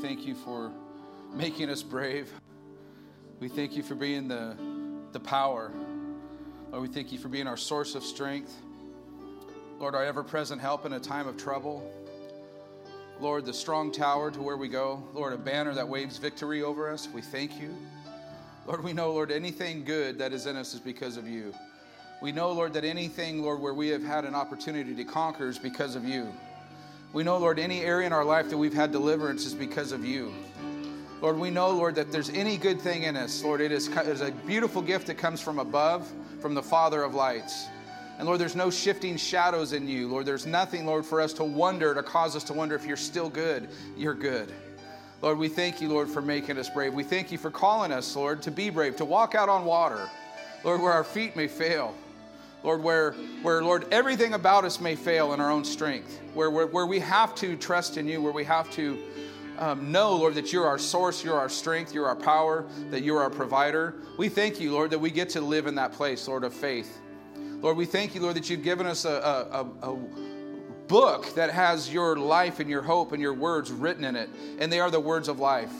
[0.00, 0.72] Thank you for
[1.34, 2.32] making us brave.
[3.38, 4.56] We thank you for being the,
[5.12, 5.70] the power.
[6.70, 8.56] Lord, we thank you for being our source of strength.
[9.78, 11.86] Lord, our ever present help in a time of trouble.
[13.20, 15.02] Lord, the strong tower to where we go.
[15.12, 17.06] Lord, a banner that waves victory over us.
[17.12, 17.76] We thank you.
[18.66, 21.52] Lord, we know, Lord, anything good that is in us is because of you.
[22.22, 25.58] We know, Lord, that anything, Lord, where we have had an opportunity to conquer is
[25.58, 26.32] because of you.
[27.12, 30.04] We know, Lord, any area in our life that we've had deliverance is because of
[30.04, 30.32] you.
[31.20, 33.42] Lord, we know, Lord, that there's any good thing in us.
[33.42, 36.10] Lord, it is, it is a beautiful gift that comes from above,
[36.40, 37.66] from the Father of lights.
[38.18, 40.08] And Lord, there's no shifting shadows in you.
[40.08, 42.96] Lord, there's nothing, Lord, for us to wonder, to cause us to wonder if you're
[42.96, 43.68] still good.
[43.96, 44.52] You're good.
[45.20, 46.94] Lord, we thank you, Lord, for making us brave.
[46.94, 50.08] We thank you for calling us, Lord, to be brave, to walk out on water.
[50.64, 51.94] Lord, where our feet may fail.
[52.62, 56.66] Lord, where, where, Lord, everything about us may fail in our own strength, where, where,
[56.66, 58.98] where we have to trust in you, where we have to
[59.58, 63.20] um, know, Lord, that you're our source, you're our strength, you're our power, that you're
[63.20, 63.94] our provider.
[64.18, 66.98] We thank you, Lord, that we get to live in that place, Lord, of faith.
[67.60, 69.96] Lord, we thank you, Lord, that you've given us a, a, a, a
[70.88, 74.72] book that has your life and your hope and your words written in it, and
[74.72, 75.72] they are the words of life.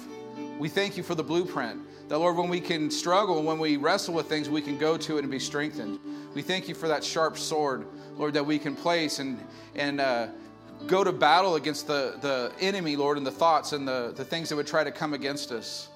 [0.58, 1.80] We thank you for the blueprint.
[2.10, 5.18] That, Lord, when we can struggle, when we wrestle with things, we can go to
[5.18, 6.00] it and be strengthened.
[6.34, 9.38] We thank you for that sharp sword, Lord, that we can place and,
[9.76, 10.26] and uh,
[10.88, 14.48] go to battle against the, the enemy, Lord, and the thoughts and the, the things
[14.48, 15.88] that would try to come against us.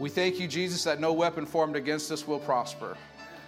[0.00, 2.96] We thank you, Jesus, that no weapon formed against us will prosper.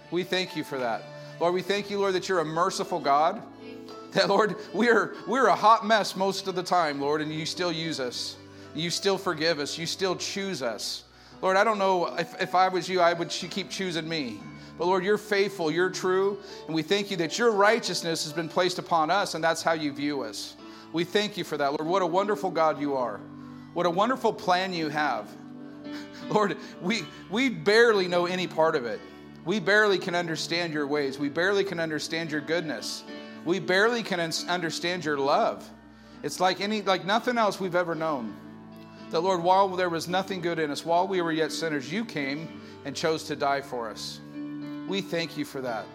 [0.09, 1.03] We thank you for that.
[1.41, 3.43] Lord, we thank you, Lord, that you're a merciful God.
[4.13, 7.71] That, Lord, we're, we're a hot mess most of the time, Lord, and you still
[7.71, 8.37] use us.
[8.73, 9.77] You still forgive us.
[9.77, 11.03] You still choose us.
[11.41, 14.39] Lord, I don't know if, if I was you, I would keep choosing me.
[14.77, 18.47] But Lord, you're faithful, you're true, and we thank you that your righteousness has been
[18.49, 20.55] placed upon us, and that's how you view us.
[20.93, 21.87] We thank you for that, Lord.
[21.87, 23.19] What a wonderful God you are.
[23.73, 25.27] What a wonderful plan you have.
[26.29, 28.99] Lord, we, we barely know any part of it.
[29.45, 31.17] We barely can understand your ways.
[31.17, 33.03] We barely can understand your goodness.
[33.45, 35.67] We barely can understand your love.
[36.21, 38.35] It's like any like nothing else we've ever known.
[39.11, 42.03] That Lord, while there was nothing good in us, while we were yet sinners, you
[42.03, 44.19] came and chose to die for us.
[44.87, 45.85] We thank you for that.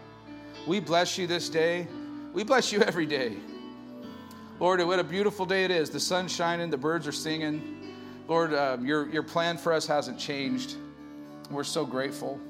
[0.67, 1.87] We bless you this day.
[2.33, 3.37] We bless you every day.
[4.61, 5.91] Lord, what a beautiful day it is.
[5.91, 7.95] The sun's shining, the birds are singing.
[8.29, 10.77] Lord, um, your, your plan for us hasn't changed.
[11.51, 12.41] We're so grateful.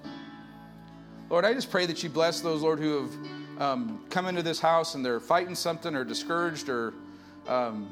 [1.31, 4.61] Lord, I just pray that you bless those, Lord, who have um, come into this
[4.61, 6.93] house and they're fighting something or discouraged or
[7.49, 7.91] um,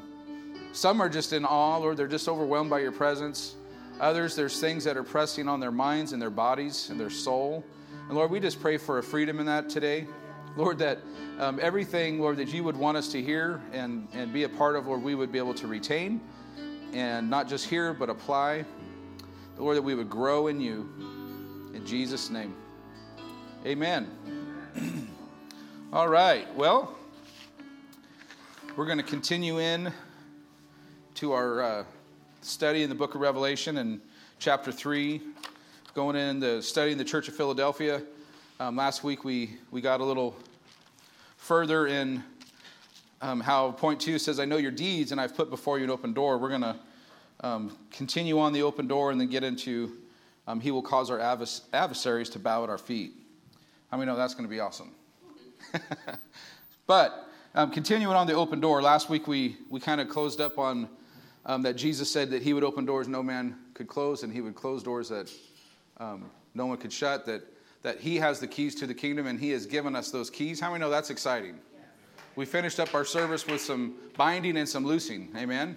[0.73, 1.97] some are just in awe, Lord.
[1.97, 3.57] They're just overwhelmed by your presence.
[4.01, 7.65] Others, there's things that are pressing on their minds and their bodies and their soul.
[8.09, 10.07] And Lord, we just pray for a freedom in that today.
[10.57, 10.99] Lord, that
[11.39, 14.77] um, everything, Lord, that you would want us to hear and, and be a part
[14.77, 16.21] of, Lord, we would be able to retain
[16.93, 18.65] and not just hear, but apply.
[19.59, 20.89] Lord, that we would grow in you.
[21.75, 22.55] In Jesus' name.
[23.67, 24.09] Amen.
[25.93, 26.53] All right.
[26.57, 26.97] Well,
[28.77, 29.93] we're going to continue in
[31.15, 31.85] to our uh,
[32.41, 34.01] study in the book of Revelation and
[34.39, 35.21] chapter 3
[35.95, 38.03] going in the study in the Church of Philadelphia.
[38.61, 40.37] Um, last week we, we got a little
[41.37, 42.23] further in
[43.21, 45.91] um, how point two says, I know your deeds and I've put before you an
[45.91, 46.39] open door.
[46.39, 46.77] We're going to
[47.41, 49.93] um, continue on the open door and then get into
[50.47, 53.13] um, He will cause our advers- adversaries to bow at our feet.
[53.91, 54.93] How many know that's going to be awesome?
[56.87, 60.59] but um, continuing on the open door, last week we, we kind of closed up
[60.59, 60.89] on
[61.51, 64.41] um, that Jesus said that He would open doors no man could close and He
[64.41, 65.33] would close doors that
[65.97, 67.43] um, no one could shut, that,
[67.83, 70.61] that He has the keys to the kingdom and He has given us those keys.
[70.61, 71.59] How many know that's exciting?
[72.37, 75.29] We finished up our service with some binding and some loosing.
[75.37, 75.77] Amen?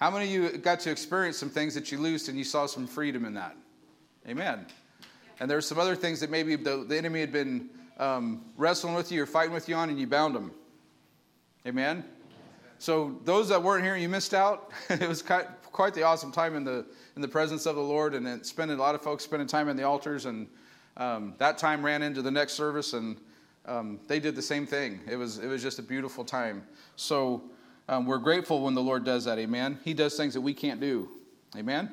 [0.00, 2.64] How many of you got to experience some things that you loosed and you saw
[2.64, 3.54] some freedom in that?
[4.26, 4.64] Amen.
[5.38, 9.12] And there's some other things that maybe the, the enemy had been um, wrestling with
[9.12, 10.50] you or fighting with you on and you bound them.
[11.66, 12.04] Amen?
[12.84, 14.70] So those that weren't here, you missed out.
[14.90, 16.84] it was quite, the awesome time in the
[17.16, 19.76] in the presence of the Lord, and spending a lot of folks spending time in
[19.78, 20.46] the altars, and
[20.98, 23.16] um, that time ran into the next service, and
[23.64, 25.00] um, they did the same thing.
[25.08, 26.62] It was it was just a beautiful time.
[26.96, 27.44] So
[27.88, 29.38] um, we're grateful when the Lord does that.
[29.38, 29.78] Amen.
[29.82, 31.08] He does things that we can't do.
[31.56, 31.90] Amen.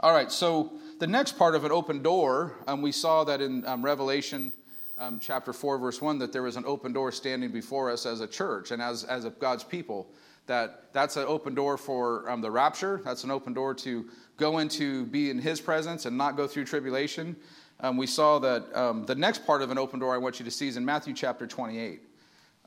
[0.00, 0.32] All right.
[0.32, 4.54] So the next part of an open door, um, we saw that in um, Revelation.
[4.98, 8.20] Um, chapter 4, verse 1, that there was an open door standing before us as
[8.20, 10.06] a church and as, as God's people
[10.46, 13.00] that that's an open door for um, the rapture.
[13.04, 14.06] That's an open door to
[14.36, 17.36] go into be in His presence and not go through tribulation.
[17.80, 20.44] Um, we saw that um, the next part of an open door I want you
[20.44, 22.00] to see is in Matthew chapter 28.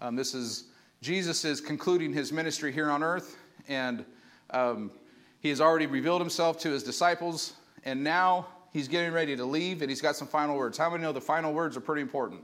[0.02, 0.66] Um, this is
[1.02, 3.38] Jesus is concluding his ministry here on earth,
[3.68, 4.06] and
[4.50, 4.92] um,
[5.40, 9.82] He has already revealed himself to his disciples, and now he's getting ready to leave,
[9.82, 10.78] and he's got some final words.
[10.78, 12.42] How many know the final words are pretty important?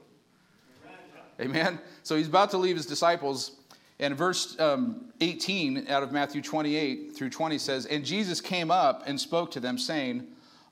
[1.41, 1.77] Amen.
[2.03, 3.57] So he's about to leave his disciples.
[3.99, 9.03] And verse um, 18 out of Matthew 28 through 20 says, And Jesus came up
[9.05, 10.25] and spoke to them, saying,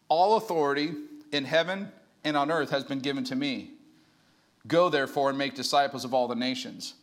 [0.07, 0.93] All authority
[1.33, 1.91] in heaven
[2.23, 3.71] and on earth has been given to me.
[4.65, 6.93] Go therefore and make disciples of all the nations,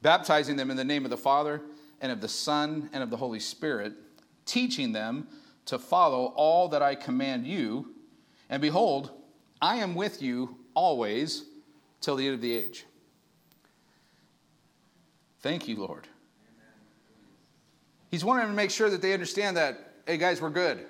[0.00, 1.60] baptizing them in the name of the Father
[2.00, 3.94] and of the Son and of the Holy Spirit,
[4.44, 5.26] teaching them
[5.66, 7.95] to follow all that I command you.
[8.48, 9.10] And behold,
[9.60, 11.44] I am with you always
[12.00, 12.84] till the end of the age.
[15.40, 16.06] Thank you, Lord.
[18.10, 20.86] He's wanting to make sure that they understand that, hey, guys, we're good.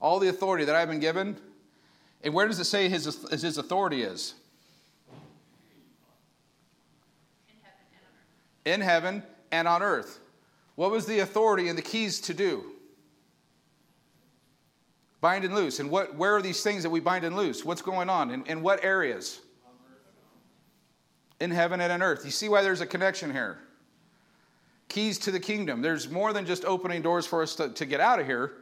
[0.00, 1.36] All the authority that I've been given,
[2.22, 4.34] and where does it say his, his authority is?
[8.64, 9.22] In heaven
[9.52, 10.20] and on earth.
[10.74, 12.72] What was the authority and the keys to do?
[15.20, 15.80] Bind and loose.
[15.80, 17.64] And what, where are these things that we bind and loose?
[17.64, 18.30] What's going on?
[18.30, 19.40] In, in what areas?
[21.40, 22.24] In heaven and on earth.
[22.24, 23.58] You see why there's a connection here.
[24.88, 25.82] Keys to the kingdom.
[25.82, 28.52] There's more than just opening doors for us to, to get out of here.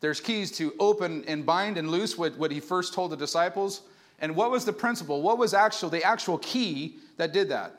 [0.00, 3.82] There's keys to open and bind and loose what, what he first told the disciples.
[4.20, 5.22] And what was the principle?
[5.22, 7.74] What was actual the actual key that did that?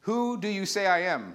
[0.00, 1.34] Who do you say I am?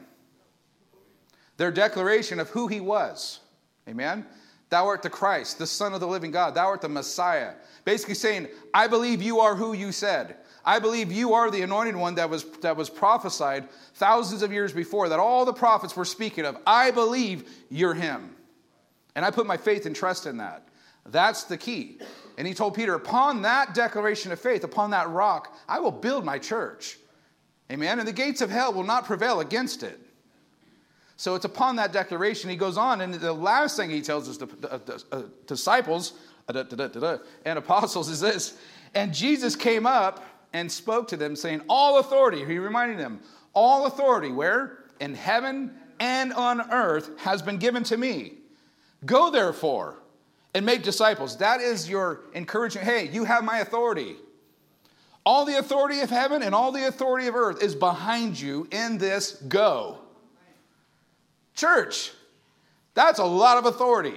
[1.58, 3.40] Their declaration of who he was.
[3.88, 4.26] Amen?
[4.70, 6.56] Thou art the Christ, the Son of the living God.
[6.56, 7.54] Thou art the Messiah.
[7.86, 10.38] Basically saying, I believe you are who you said.
[10.66, 14.72] I believe you are the anointed one that was, that was prophesied thousands of years
[14.72, 16.58] before, that all the prophets were speaking of.
[16.66, 18.36] I believe you're him.
[19.16, 20.68] And I put my faith and trust in that.
[21.06, 22.00] That's the key.
[22.38, 26.24] And he told Peter, Upon that declaration of faith, upon that rock, I will build
[26.26, 26.98] my church.
[27.72, 28.00] Amen.
[28.00, 30.00] And the gates of hell will not prevail against it.
[31.16, 32.50] So it's upon that declaration.
[32.50, 34.40] He goes on, and the last thing he tells his
[35.46, 36.14] disciples
[36.48, 38.58] and apostles is this.
[38.96, 40.24] And Jesus came up
[40.54, 43.20] and spoke to them, saying, All authority, he reminded them,
[43.54, 44.86] all authority, where?
[45.00, 48.34] In heaven and on earth has been given to me.
[49.06, 50.00] Go therefore
[50.54, 51.38] and make disciples.
[51.38, 52.88] That is your encouragement.
[52.88, 54.16] Hey, you have my authority.
[55.26, 58.98] All the authority of heaven and all the authority of earth is behind you in
[58.98, 60.00] this go.
[61.56, 62.12] Church,
[62.94, 64.16] that's a lot of authority.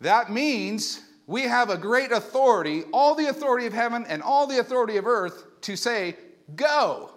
[0.00, 4.58] That means we have a great authority, all the authority of heaven and all the
[4.58, 6.16] authority of earth, to say,
[6.56, 7.10] go.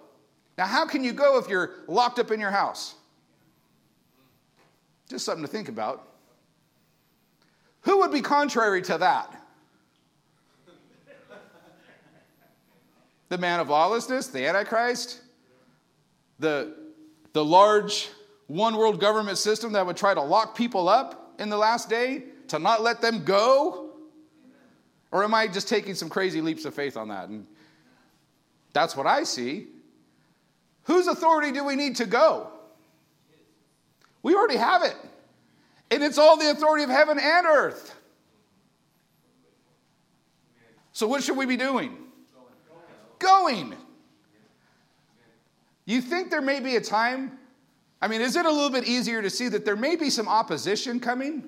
[0.56, 2.94] Now, how can you go if you're locked up in your house?
[5.08, 6.08] Just something to think about.
[7.82, 9.42] Who would be contrary to that?
[13.28, 15.20] the man of lawlessness, the Antichrist,
[16.38, 16.74] the,
[17.32, 18.08] the large
[18.46, 22.24] one world government system that would try to lock people up in the last day
[22.48, 23.90] to not let them go?
[25.12, 27.28] Or am I just taking some crazy leaps of faith on that?
[27.28, 27.46] And
[28.72, 29.68] that's what I see.
[30.84, 32.48] Whose authority do we need to go?
[34.22, 34.96] We already have it.
[35.90, 37.94] And it's all the authority of heaven and earth.
[40.92, 41.96] So, what should we be doing?
[43.18, 43.74] going.
[45.84, 47.38] You think there may be a time?
[48.00, 50.28] I mean, is it a little bit easier to see that there may be some
[50.28, 51.42] opposition coming?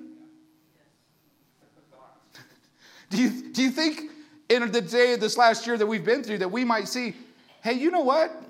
[3.09, 4.11] do, you, do you think
[4.49, 7.15] in the day of this last year that we've been through that we might see,
[7.61, 8.43] hey, you know what?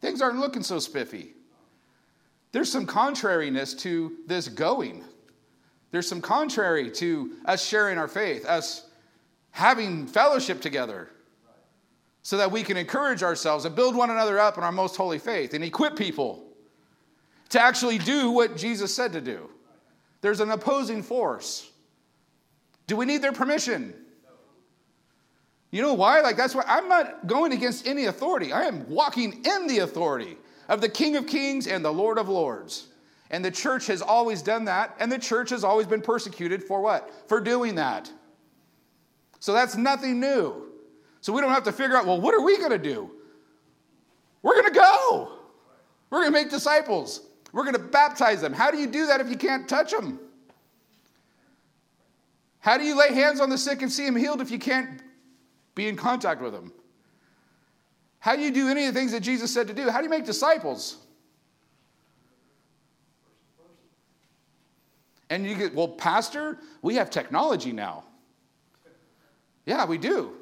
[0.00, 1.34] Things aren't looking so spiffy.
[2.52, 5.04] There's some contrariness to this going.
[5.92, 8.88] There's some contrary to us sharing our faith, us
[9.52, 11.08] having fellowship together
[12.22, 15.18] so that we can encourage ourselves and build one another up in our most holy
[15.18, 16.43] faith and equip people
[17.50, 19.50] to actually do what Jesus said to do.
[20.20, 21.70] There's an opposing force.
[22.86, 23.94] Do we need their permission?
[25.70, 26.20] You know why?
[26.20, 28.52] Like, that's why I'm not going against any authority.
[28.52, 30.36] I am walking in the authority
[30.68, 32.88] of the King of Kings and the Lord of Lords.
[33.30, 36.80] And the church has always done that, and the church has always been persecuted for
[36.80, 37.10] what?
[37.28, 38.10] For doing that.
[39.40, 40.70] So that's nothing new.
[41.20, 43.10] So we don't have to figure out, well, what are we going to do?
[44.42, 45.32] We're going to go.
[46.10, 47.22] We're going to make disciples.
[47.54, 48.52] We're going to baptize them.
[48.52, 50.18] How do you do that if you can't touch them?
[52.58, 55.00] How do you lay hands on the sick and see them healed if you can't
[55.76, 56.72] be in contact with them?
[58.18, 59.88] How do you do any of the things that Jesus said to do?
[59.88, 60.96] How do you make disciples?
[65.30, 68.02] And you get, well, Pastor, we have technology now.
[69.64, 70.32] Yeah, we do.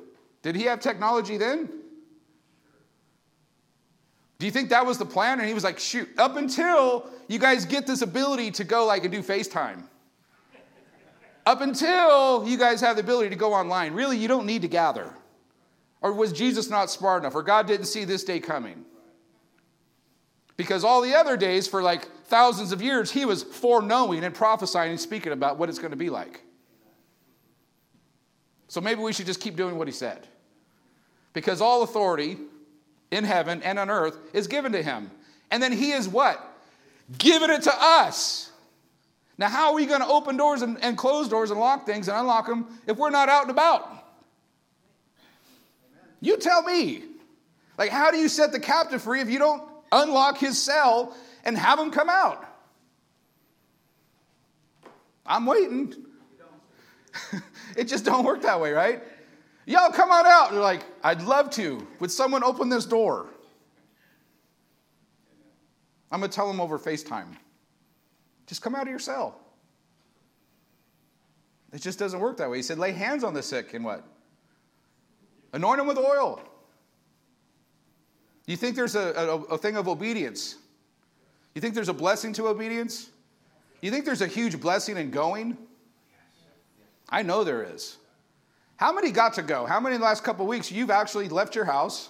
[0.40, 1.68] Did he have technology then?
[4.42, 5.38] Do you think that was the plan?
[5.38, 9.04] And he was like, shoot, up until you guys get this ability to go like
[9.04, 9.84] and do FaceTime.
[11.46, 14.66] Up until you guys have the ability to go online, really, you don't need to
[14.66, 15.14] gather.
[16.00, 17.36] Or was Jesus not smart enough?
[17.36, 18.84] Or God didn't see this day coming?
[20.56, 24.90] Because all the other days, for like thousands of years, he was foreknowing and prophesying
[24.90, 26.42] and speaking about what it's going to be like.
[28.66, 30.26] So maybe we should just keep doing what he said.
[31.32, 32.38] Because all authority
[33.12, 35.10] in heaven and on earth is given to him.
[35.50, 36.42] And then he is what?
[37.18, 38.50] Giving it to us.
[39.38, 42.08] Now, how are we going to open doors and, and close doors and lock things
[42.08, 43.88] and unlock them if we're not out and about?
[46.20, 47.04] You tell me.
[47.76, 51.56] Like, how do you set the captive free if you don't unlock his cell and
[51.56, 52.46] have him come out?
[55.26, 55.94] I'm waiting.
[57.76, 59.02] it just don't work that way, right?
[59.66, 60.50] Y'all come on out.
[60.50, 61.86] They're like, I'd love to.
[62.00, 63.28] Would someone open this door?
[66.10, 67.36] I'm going to tell them over FaceTime.
[68.46, 69.38] Just come out of your cell.
[71.72, 72.58] It just doesn't work that way.
[72.58, 74.04] He said, lay hands on the sick and what?
[75.54, 76.42] Anoint them with oil.
[78.46, 80.56] You think there's a, a, a thing of obedience?
[81.54, 83.10] You think there's a blessing to obedience?
[83.80, 85.56] You think there's a huge blessing in going?
[87.08, 87.96] I know there is.
[88.82, 89.64] How many got to go?
[89.64, 92.08] How many in the last couple weeks you've actually left your house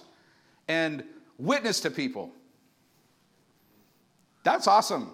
[0.67, 1.03] and
[1.37, 2.31] witnessed to people?
[4.43, 5.11] That's awesome.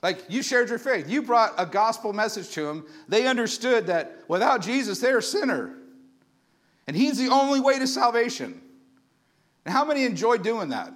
[0.00, 1.10] Like you shared your faith.
[1.10, 2.86] You brought a gospel message to them.
[3.08, 5.74] They understood that without Jesus, they're a sinner.
[6.86, 8.62] And He's the only way to salvation.
[9.64, 10.94] And how many enjoyed doing that?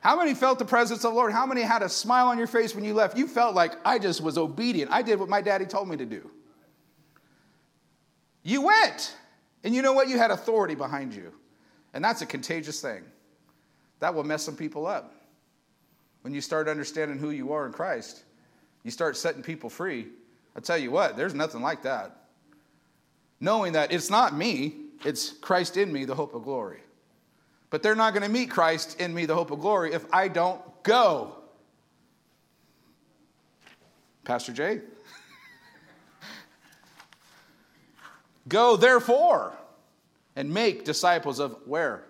[0.00, 1.32] How many felt the presence of the Lord?
[1.32, 3.18] How many had a smile on your face when you left?
[3.18, 4.90] You felt like I just was obedient.
[4.90, 6.30] I did what my daddy told me to do.
[8.42, 9.16] You went.
[9.64, 10.08] And you know what?
[10.08, 11.32] You had authority behind you.
[11.92, 13.02] And that's a contagious thing.
[13.98, 15.14] That will mess some people up.
[16.22, 18.24] When you start understanding who you are in Christ,
[18.84, 20.08] you start setting people free.
[20.56, 22.20] I tell you what, there's nothing like that
[23.40, 26.80] knowing that it's not me, it's Christ in me, the hope of glory.
[27.70, 30.28] But they're not going to meet Christ in me, the hope of glory, if I
[30.28, 31.36] don't go.
[34.24, 34.80] Pastor Jay?
[38.48, 39.54] Go therefore
[40.36, 42.04] and make disciples of where?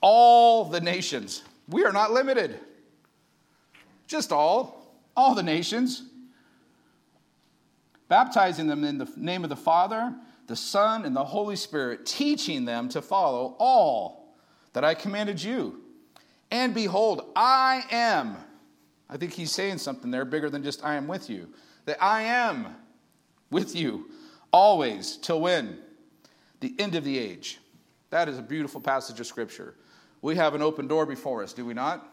[0.00, 1.42] All the nations.
[1.68, 2.58] We are not limited.
[4.06, 4.80] Just all.
[5.16, 6.02] All the nations
[8.08, 10.14] baptizing them in the name of the Father,
[10.46, 14.36] the Son, and the Holy Spirit, teaching them to follow all
[14.72, 15.80] that I commanded you.
[16.50, 18.36] And behold, I am.
[19.08, 21.48] I think he's saying something there bigger than just I am with you.
[21.86, 22.76] That I am
[23.50, 24.06] with you
[24.54, 25.78] always till when?
[26.60, 27.58] The end of the age.
[28.10, 29.74] That is a beautiful passage of Scripture.
[30.22, 32.08] We have an open door before us, do we not?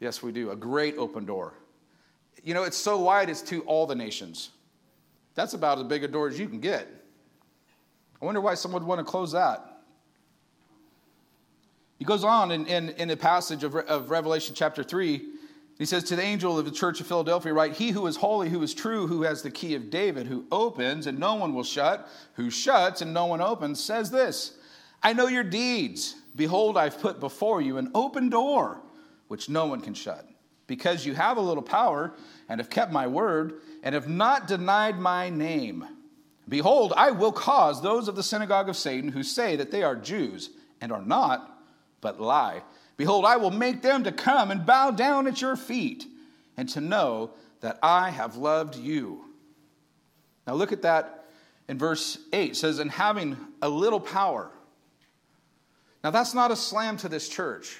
[0.00, 0.50] Yes, we do.
[0.50, 1.52] A great open door.
[2.42, 4.50] You know, it's so wide, it's to all the nations.
[5.34, 6.88] That's about as big a door as you can get.
[8.20, 9.82] I wonder why someone would want to close that.
[11.98, 15.22] He goes on in, in, in a passage of, of Revelation chapter 3.
[15.78, 18.50] He says, To the angel of the church of Philadelphia, write, He who is holy,
[18.50, 21.64] who is true, who has the key of David, who opens and no one will
[21.64, 24.58] shut, who shuts and no one opens, says this
[25.02, 26.16] I know your deeds.
[26.34, 28.80] Behold, I've put before you an open door,
[29.28, 30.28] which no one can shut
[30.68, 32.14] because you have a little power
[32.48, 35.84] and have kept my word and have not denied my name.
[36.48, 39.96] Behold, I will cause those of the synagogue of Satan who say that they are
[39.96, 41.60] Jews and are not,
[42.00, 42.62] but lie.
[42.98, 46.04] Behold, I will make them to come and bow down at your feet
[46.56, 49.24] and to know that I have loved you.
[50.46, 51.24] Now look at that
[51.68, 52.50] in verse 8.
[52.50, 54.50] It says, And having a little power.
[56.02, 57.78] Now that's not a slam to this church.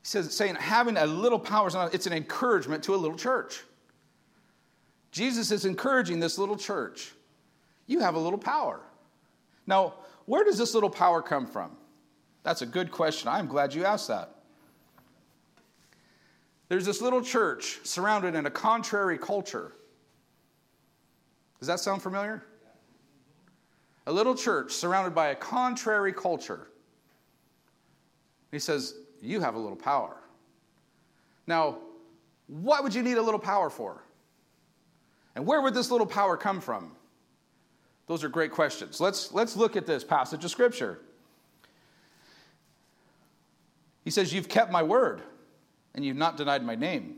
[0.00, 3.16] He says, saying having a little power is not, it's an encouragement to a little
[3.16, 3.62] church.
[5.12, 7.12] Jesus is encouraging this little church.
[7.86, 8.80] You have a little power.
[9.68, 9.94] Now,
[10.26, 11.76] where does this little power come from?
[12.42, 13.28] That's a good question.
[13.28, 14.34] I'm glad you asked that.
[16.68, 19.72] There's this little church surrounded in a contrary culture.
[21.58, 22.42] Does that sound familiar?
[24.06, 26.68] A little church surrounded by a contrary culture.
[28.50, 30.16] He says, you have a little power.
[31.46, 31.78] Now,
[32.48, 34.02] what would you need a little power for?
[35.36, 36.92] And where would this little power come from?
[38.06, 39.00] Those are great questions.
[39.00, 41.00] Let's, let's look at this passage of Scripture.
[44.04, 45.22] He says, You've kept my word,
[45.94, 47.16] and you've not denied my name.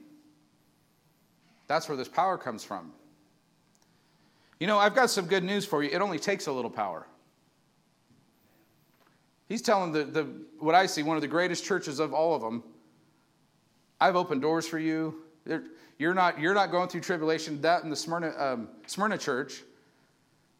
[1.66, 2.92] That's where this power comes from.
[4.60, 5.90] You know, I've got some good news for you.
[5.90, 7.06] It only takes a little power.
[9.48, 10.26] He's telling the, the
[10.58, 12.62] what I see, one of the greatest churches of all of them.
[14.00, 15.22] I've opened doors for you.
[15.98, 17.60] You're not, you're not going through tribulation.
[17.60, 19.62] That in the Smyrna, um, Smyrna church,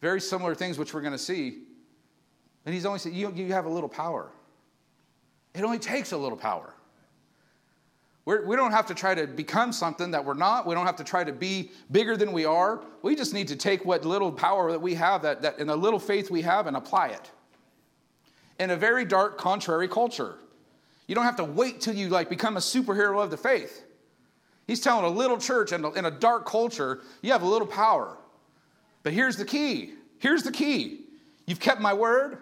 [0.01, 1.63] very similar things which we're going to see.
[2.65, 4.31] And he's only saying, you, you have a little power.
[5.55, 6.73] It only takes a little power.
[8.25, 10.65] We're, we do not have to try to become something that we're not.
[10.65, 12.83] We don't have to try to be bigger than we are.
[13.03, 15.75] We just need to take what little power that we have, that, that, and the
[15.75, 17.31] little faith we have, and apply it.
[18.59, 20.35] In a very dark, contrary culture.
[21.07, 23.83] You don't have to wait till you like become a superhero of the faith.
[24.65, 27.67] He's telling a little church in a, in a dark culture, you have a little
[27.67, 28.17] power.
[29.03, 29.93] But here's the key.
[30.17, 31.01] Here's the key.
[31.45, 32.39] You've kept my word.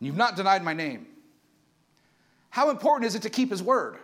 [0.00, 1.06] You've not denied my name.
[2.52, 3.96] How important is it to keep his word?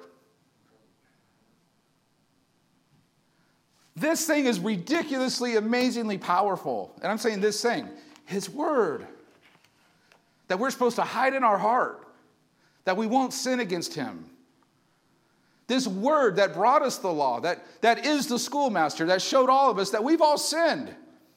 [3.95, 6.95] This thing is ridiculously, amazingly powerful.
[7.03, 7.91] And I'm saying this thing,
[8.25, 9.07] his word,
[10.47, 12.07] that we're supposed to hide in our heart,
[12.87, 14.25] that we won't sin against him.
[15.67, 19.71] This word that brought us the law, that, that is the schoolmaster, that showed all
[19.71, 20.95] of us that we've all sinned.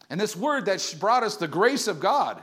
[0.10, 2.41] And this word that brought us the grace of God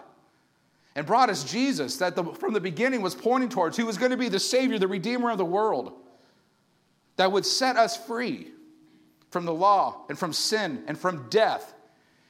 [0.98, 4.10] and brought us Jesus that the, from the beginning was pointing towards, who was going
[4.10, 5.92] to be the Savior, the Redeemer of the world,
[7.14, 8.48] that would set us free
[9.30, 11.72] from the law and from sin and from death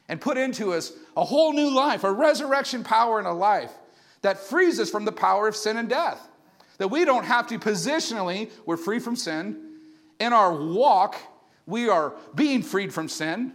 [0.07, 3.73] and put into us a whole new life, a resurrection power and a life
[4.21, 6.29] that frees us from the power of sin and death.
[6.77, 9.79] That we don't have to positionally, we're free from sin.
[10.21, 11.17] In our walk,
[11.65, 13.51] we are being freed from sin.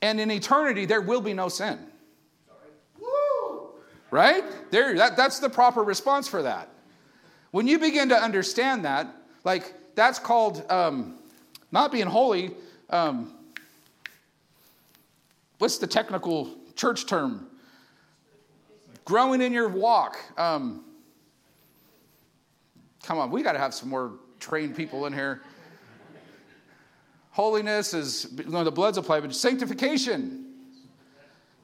[0.00, 1.80] And in eternity, there will be no sin.
[4.10, 4.44] Right?
[4.70, 6.68] There, that, that's the proper response for that.
[7.50, 9.08] When you begin to understand that,
[9.44, 11.18] like that's called um,
[11.72, 12.52] not being holy.
[12.90, 13.32] Um,
[15.58, 17.48] what's the technical church term?
[19.04, 20.18] Growing in your walk.
[20.36, 20.84] Um,
[23.02, 25.42] come on, we got to have some more trained people in here.
[27.30, 30.46] Holiness is no, the blood's applied, but sanctification.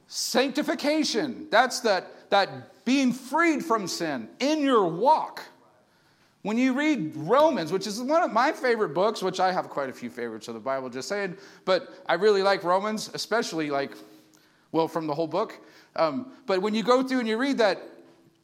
[0.07, 1.47] Sanctification.
[1.51, 5.43] That's that, that being freed from sin in your walk.
[6.41, 9.91] When you read Romans, which is one of my favorite books, which I have quite
[9.91, 13.93] a few favorites of the Bible, just saying, but I really like Romans, especially like,
[14.73, 15.61] well, from the whole book.
[15.95, 17.83] Um, but when you go through and you read that,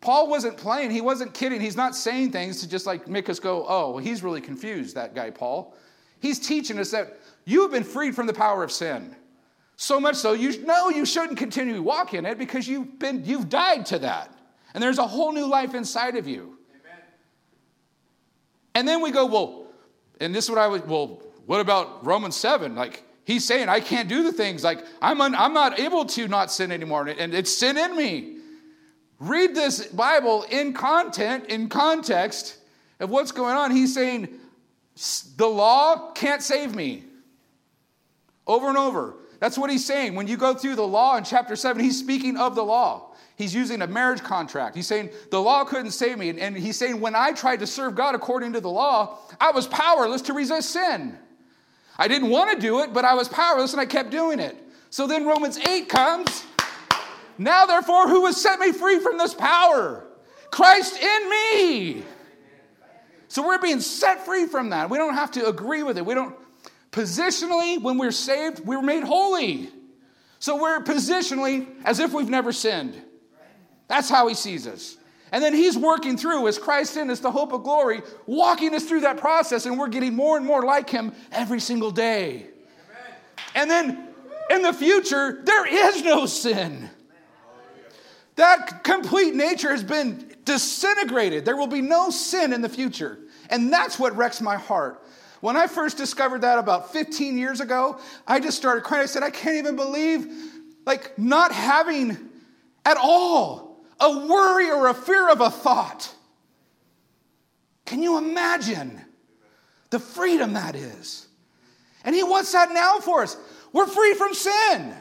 [0.03, 3.41] Paul wasn't playing, he wasn't kidding, he's not saying things to just like make us
[3.41, 5.75] go, oh, he's really confused, that guy, Paul.
[6.21, 9.17] He's teaching us that you have been freed from the power of sin.
[9.81, 13.25] So much so, you know you shouldn't continue to walk in it because you've, been,
[13.25, 14.35] you've died to that.
[14.75, 16.59] And there's a whole new life inside of you.
[16.71, 17.05] Amen.
[18.75, 19.69] And then we go, well,
[20.21, 22.75] and this is what I would, well, what about Romans 7?
[22.75, 24.65] Like, he's saying, I can't do the things.
[24.65, 28.39] Like, I'm, un, I'm not able to not sin anymore, and it's sin in me.
[29.21, 32.59] Read this Bible in content, in context
[32.99, 33.71] of what's going on.
[33.71, 34.41] He's saying,
[35.37, 37.05] the law can't save me.
[38.45, 39.15] Over and over.
[39.41, 40.15] That's what he's saying.
[40.15, 43.15] When you go through the law in chapter 7, he's speaking of the law.
[43.37, 44.75] He's using a marriage contract.
[44.75, 46.29] He's saying, the law couldn't save me.
[46.29, 49.69] And he's saying, when I tried to serve God according to the law, I was
[49.69, 51.17] powerless to resist sin.
[51.97, 54.57] I didn't want to do it, but I was powerless and I kept doing it.
[54.91, 56.45] So then Romans 8 comes.
[57.39, 60.05] Now, therefore, who has set me free from this power?
[60.51, 62.03] Christ in me.
[63.29, 64.91] So we're being set free from that.
[64.91, 66.07] We don't have to agree with it.
[66.07, 66.35] We don't
[66.99, 69.71] Positionally, when we're saved, we're made holy.
[70.41, 73.01] So we're positionally as if we've never sinned.
[73.87, 74.97] That's how he sees us.
[75.31, 78.85] And then he's working through, as Christ in us, the hope of glory, walking us
[78.85, 82.49] through that process, and we're getting more and more like him every single day.
[83.55, 84.09] And then
[84.51, 86.91] in the future, there is no sin.
[88.35, 91.45] That complete nature has been disintegrated.
[91.45, 93.21] There will be no sin in the future.
[93.51, 95.05] And that's what wrecks my heart.
[95.41, 99.03] When I first discovered that about 15 years ago, I just started crying.
[99.03, 100.27] I said, I can't even believe,
[100.85, 102.17] like, not having
[102.85, 106.13] at all a worry or a fear of a thought.
[107.85, 109.01] Can you imagine
[109.91, 111.27] the freedom that is?
[112.05, 113.37] And He wants that now for us.
[113.73, 114.95] We're free from sin.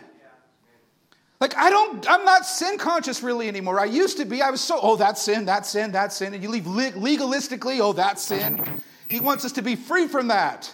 [1.39, 3.79] Like, I don't, I'm not sin conscious really anymore.
[3.79, 4.41] I used to be.
[4.41, 6.33] I was so, oh, that's sin, that's sin, that's sin.
[6.33, 8.61] And you leave legalistically, oh, that's sin.
[9.09, 10.73] He wants us to be free from that.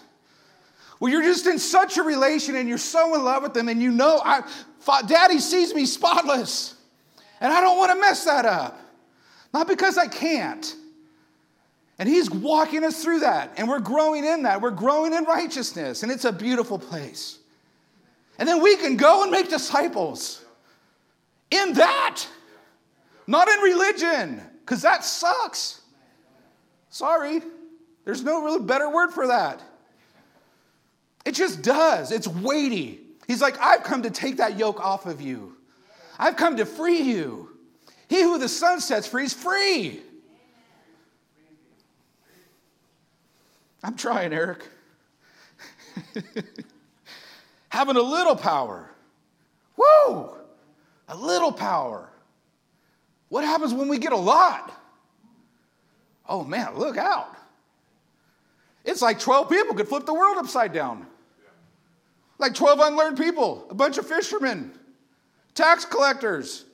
[0.99, 3.81] Well, you're just in such a relation and you're so in love with them, and
[3.81, 4.43] you know, I,
[5.05, 6.75] Daddy sees me spotless,
[7.41, 8.79] and I don't want to mess that up.
[9.53, 10.75] Not because I can't.
[11.99, 14.61] And He's walking us through that, and we're growing in that.
[14.61, 17.37] We're growing in righteousness, and it's a beautiful place.
[18.39, 20.43] And then we can go and make disciples
[21.51, 22.25] in that.
[23.27, 25.81] Not in religion, because that sucks.
[26.89, 27.41] Sorry.
[28.05, 29.61] There's no really better word for that.
[31.25, 32.11] It just does.
[32.11, 32.99] It's weighty.
[33.27, 35.55] He's like, I've come to take that yoke off of you.
[36.19, 37.49] I've come to free you.
[38.09, 40.01] He who the Son sets free is free.
[43.81, 44.67] I'm trying, Eric.
[47.69, 48.89] Having a little power.
[49.75, 50.29] Woo!
[51.07, 52.09] A little power.
[53.29, 54.71] What happens when we get a lot?
[56.29, 57.35] Oh man, look out.
[58.83, 61.07] It's like 12 people could flip the world upside down.
[62.37, 64.71] Like 12 unlearned people, a bunch of fishermen,
[65.53, 66.65] tax collectors.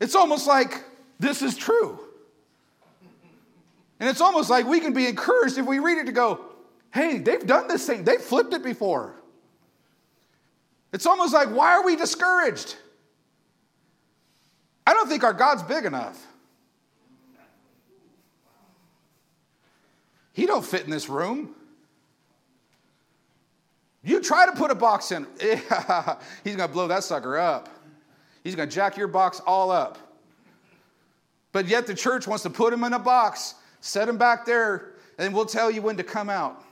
[0.00, 0.82] It's almost like
[1.20, 2.00] this is true.
[4.00, 6.40] And it's almost like we can be encouraged if we read it to go,
[6.92, 9.14] hey, they've done this thing, they've flipped it before.
[10.92, 12.76] It's almost like, why are we discouraged?
[14.86, 16.27] I don't think our God's big enough.
[20.38, 21.52] He don't fit in this room.
[24.04, 27.68] You try to put a box in, he's going to blow that sucker up.
[28.44, 29.98] He's going to jack your box all up.
[31.50, 34.92] But yet the church wants to put him in a box, set him back there,
[35.18, 36.62] and we'll tell you when to come out.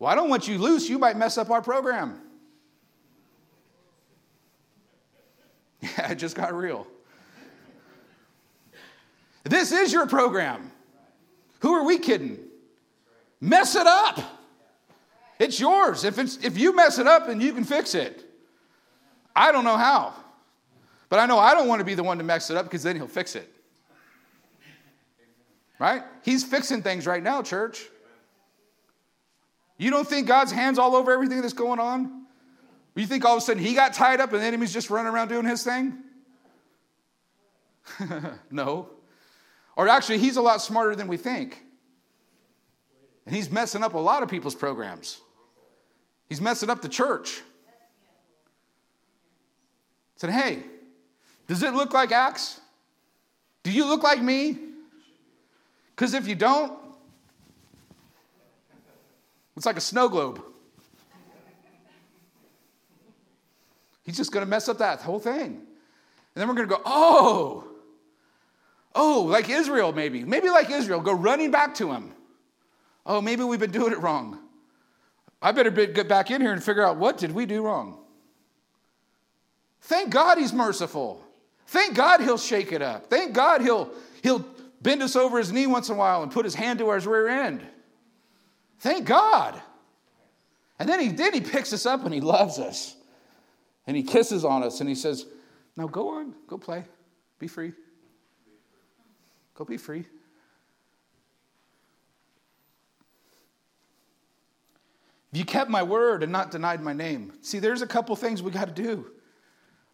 [0.00, 0.88] Well, I don't want you loose.
[0.88, 2.20] You might mess up our program.
[5.80, 6.84] Yeah, it just got real.
[9.44, 10.72] This is your program.
[11.60, 12.38] Who are we kidding?
[13.40, 14.20] Mess it up.
[15.38, 16.04] It's yours.
[16.04, 18.24] If, it's, if you mess it up, then you can fix it.
[19.34, 20.14] I don't know how.
[21.08, 22.82] But I know I don't want to be the one to mess it up because
[22.82, 23.48] then he'll fix it.
[25.78, 26.02] Right?
[26.24, 27.86] He's fixing things right now, church.
[29.76, 32.26] You don't think God's hands all over everything that's going on?
[32.96, 35.12] You think all of a sudden he got tied up and the enemy's just running
[35.12, 35.98] around doing his thing?
[38.50, 38.90] no.
[39.78, 41.62] Or actually, he's a lot smarter than we think.
[43.24, 45.20] And he's messing up a lot of people's programs.
[46.28, 47.40] He's messing up the church.
[50.16, 50.64] Said, hey,
[51.46, 52.60] does it look like Acts?
[53.62, 54.58] Do you look like me?
[55.94, 56.76] Because if you don't,
[59.56, 60.42] it's like a snow globe.
[64.02, 65.44] He's just going to mess up that whole thing.
[65.44, 65.56] And
[66.34, 67.67] then we're going to go, oh,
[68.94, 70.24] Oh, like Israel, maybe.
[70.24, 72.12] Maybe like Israel, go running back to him.
[73.06, 74.38] Oh, maybe we've been doing it wrong.
[75.40, 77.98] I better get back in here and figure out what did we do wrong.
[79.82, 81.24] Thank God he's merciful.
[81.68, 83.08] Thank God he'll shake it up.
[83.08, 83.90] Thank God he'll,
[84.22, 84.44] he'll
[84.82, 86.98] bend us over his knee once in a while and put his hand to our
[86.98, 87.64] rear end.
[88.80, 89.60] Thank God.
[90.78, 92.96] And then he, then he picks us up and he loves us.
[93.86, 95.26] And he kisses on us and he says,
[95.76, 96.84] Now go on, go play,
[97.38, 97.72] be free.
[99.58, 100.04] Go be free.
[105.32, 107.32] If you kept my word and not denied my name.
[107.42, 109.10] See, there's a couple things we got to do.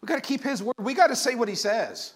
[0.03, 0.75] We got to keep his word.
[0.79, 2.13] We got to say what he says.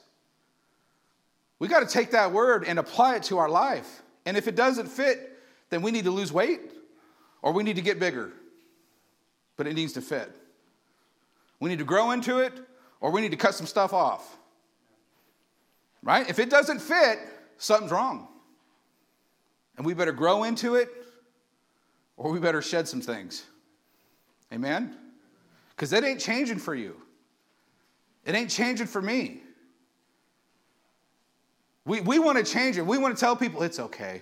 [1.58, 4.02] We got to take that word and apply it to our life.
[4.26, 5.38] And if it doesn't fit,
[5.70, 6.60] then we need to lose weight
[7.40, 8.30] or we need to get bigger.
[9.56, 10.30] But it needs to fit.
[11.60, 12.52] We need to grow into it
[13.00, 14.36] or we need to cut some stuff off.
[16.02, 16.28] Right?
[16.28, 17.18] If it doesn't fit,
[17.58, 18.28] something's wrong.
[19.76, 20.88] And we better grow into it
[22.16, 23.44] or we better shed some things.
[24.52, 24.96] Amen?
[25.70, 26.96] Because it ain't changing for you,
[28.24, 29.42] it ain't changing for me.
[31.84, 32.82] We, we want to change it.
[32.82, 34.20] We want to tell people it's okay.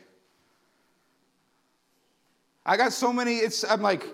[2.65, 4.07] I got so many, it's, I'm like,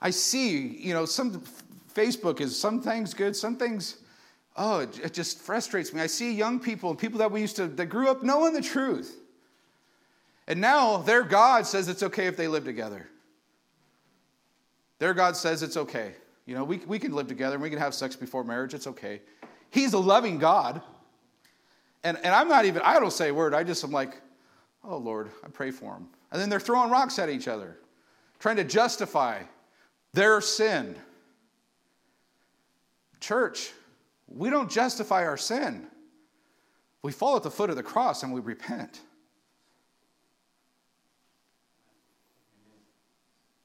[0.00, 1.42] I see, you know, some
[1.94, 3.96] Facebook is some things good, some things
[4.60, 6.02] oh, it, just frustrates me.
[6.02, 9.18] I see young people people that we used to, that grew up knowing the truth.
[10.46, 13.08] And now their God says it's okay if they live together.
[14.98, 16.12] Their God says it's okay.
[16.44, 18.74] You know, we, we can live together and we can have sex before marriage.
[18.74, 19.22] It's okay.
[19.70, 20.82] He's a loving God.
[22.04, 23.54] And, and I'm not even, I don't say a word.
[23.54, 24.20] I just am like,
[24.84, 26.08] oh, Lord, I pray for them.
[26.32, 27.78] And then they're throwing rocks at each other,
[28.40, 29.42] trying to justify
[30.12, 30.96] their sin.
[33.20, 33.70] Church,
[34.30, 35.86] we don't justify our sin.
[37.02, 39.00] We fall at the foot of the cross and we repent.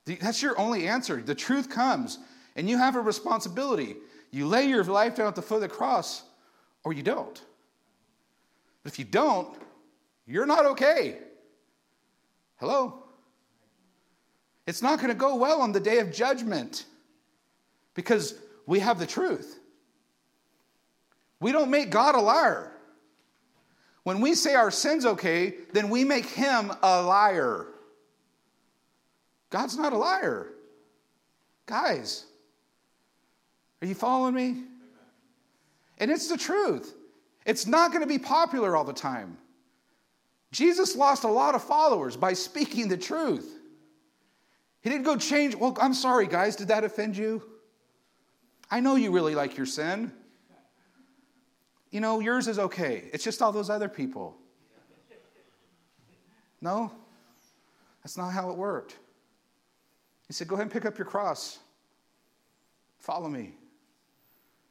[0.05, 1.21] That's your only answer.
[1.21, 2.19] The truth comes,
[2.55, 3.95] and you have a responsibility.
[4.31, 6.23] You lay your life down at the foot of the cross,
[6.83, 7.41] or you don't.
[8.83, 9.57] But if you don't,
[10.27, 11.17] you're not okay.
[12.57, 13.03] Hello?
[14.67, 16.85] It's not going to go well on the day of judgment
[17.95, 18.35] because
[18.67, 19.59] we have the truth.
[21.39, 22.71] We don't make God a liar.
[24.03, 27.67] When we say our sin's okay, then we make him a liar.
[29.49, 30.51] God's not a liar.
[31.65, 32.25] Guys,
[33.81, 34.63] are you following me?
[35.97, 36.93] And it's the truth.
[37.45, 39.37] It's not going to be popular all the time.
[40.51, 43.59] Jesus lost a lot of followers by speaking the truth.
[44.81, 45.55] He didn't go change.
[45.55, 46.55] Well, I'm sorry, guys.
[46.55, 47.41] Did that offend you?
[48.69, 50.11] I know you really like your sin.
[51.95, 53.05] You know, yours is okay.
[53.13, 54.35] It's just all those other people.
[56.59, 56.91] No,
[58.03, 58.97] that's not how it worked.
[60.27, 61.57] He said, Go ahead and pick up your cross.
[62.99, 63.53] Follow me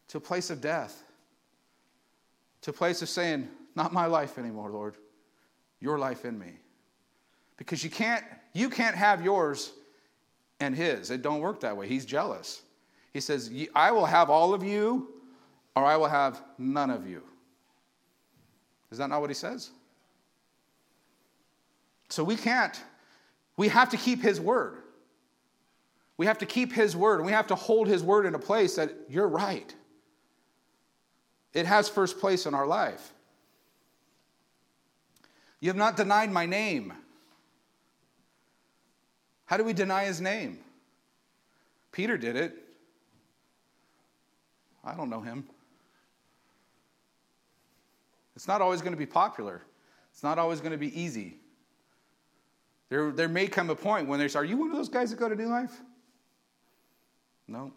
[0.09, 1.03] to a place of death,
[2.61, 4.99] to a place of saying, Not my life anymore, Lord,
[5.81, 6.53] your life in me.
[7.57, 9.73] Because you can't, you can't have yours
[10.61, 11.11] and his.
[11.11, 11.89] It don't work that way.
[11.89, 12.61] He's jealous.
[13.15, 15.09] He says, I will have all of you
[15.77, 17.23] or I will have none of you.
[18.91, 19.71] Is that not what he says?
[22.09, 22.81] So we can't,
[23.57, 24.79] we have to keep his word.
[26.17, 28.77] We have to keep his word we have to hold his word in a place
[28.77, 29.75] that you're right.
[31.53, 33.13] It has first place in our life.
[35.61, 36.93] You have not denied my name.
[39.47, 40.59] How do we deny his name?
[41.93, 42.55] Peter did it.
[44.85, 45.45] I don't know him.
[48.37, 49.63] It's not always going to be popular.
[50.13, 51.39] It's not always going to be easy.
[52.89, 55.11] There, there may come a point when there's, are Are you one of those guys
[55.11, 55.81] that go to New Life?
[57.47, 57.73] No.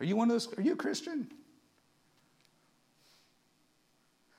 [0.00, 0.52] Are you one of those?
[0.58, 1.30] Are you a Christian?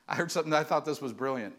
[0.07, 1.55] I heard something I thought this was brilliant.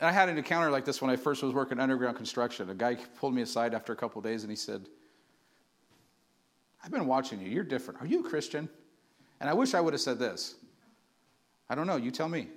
[0.00, 2.68] And I had an encounter like this when I first was working underground construction.
[2.70, 4.86] A guy pulled me aside after a couple days and he said,
[6.84, 7.48] I've been watching you.
[7.48, 8.02] You're different.
[8.02, 8.68] Are you a Christian?
[9.40, 10.54] And I wish I would have said this.
[11.68, 11.96] I don't know.
[11.96, 12.48] You tell me.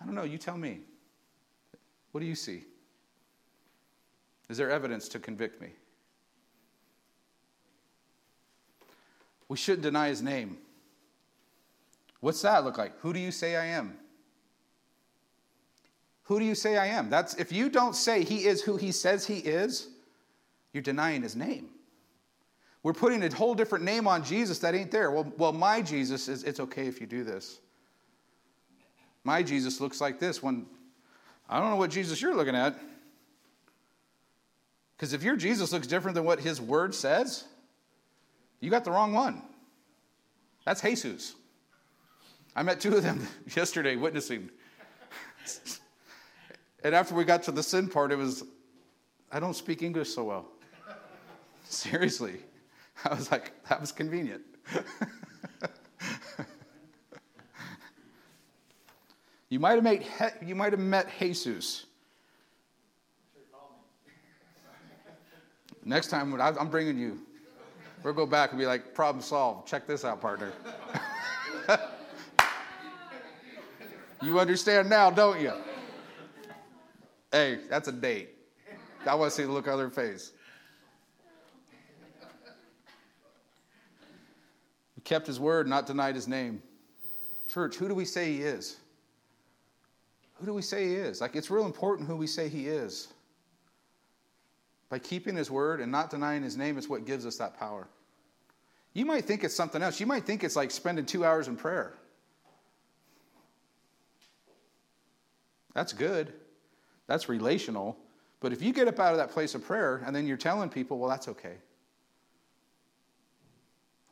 [0.00, 0.24] I don't know.
[0.24, 0.80] You tell me.
[2.12, 2.64] What do you see?
[4.48, 5.70] Is there evidence to convict me?
[9.48, 10.58] We shouldn't deny his name.
[12.20, 12.98] What's that look like?
[13.00, 13.98] Who do you say I am?
[16.24, 17.10] Who do you say I am?
[17.10, 19.88] That's if you don't say he is who he says he is,
[20.72, 21.68] you're denying his name.
[22.82, 25.10] We're putting a whole different name on Jesus that ain't there.
[25.10, 27.60] Well, well, my Jesus is it's okay if you do this.
[29.22, 30.66] My Jesus looks like this when
[31.48, 32.78] I don't know what Jesus you're looking at.
[34.96, 37.44] Because if your Jesus looks different than what his word says,
[38.60, 39.42] you got the wrong one.
[40.64, 41.34] That's Jesus.
[42.56, 44.48] I met two of them yesterday witnessing.
[46.84, 48.44] and after we got to the sin part, it was,
[49.32, 50.44] I don't speak English so well.
[51.64, 52.36] Seriously.
[53.04, 54.42] I was like, that was convenient.
[59.48, 60.04] you might have met,
[60.44, 61.86] you might have met Jesus.
[65.86, 67.20] Next time, I'm bringing you.
[68.02, 69.66] We'll go back and be like, problem solved.
[69.66, 70.52] Check this out, partner.
[74.22, 75.52] you understand now, don't you?
[77.34, 78.28] Hey, that's a date.
[79.04, 80.30] I want to see the look on their face.
[84.94, 86.62] He kept his word, not denied his name.
[87.52, 88.76] Church, who do we say he is?
[90.34, 91.20] Who do we say he is?
[91.20, 93.08] Like, it's real important who we say he is.
[94.88, 97.88] By keeping his word and not denying his name is what gives us that power.
[98.92, 99.98] You might think it's something else.
[99.98, 101.94] You might think it's like spending two hours in prayer.
[105.74, 106.32] That's good.
[107.06, 107.96] That's relational.
[108.40, 110.68] But if you get up out of that place of prayer and then you're telling
[110.68, 111.56] people, well, that's okay.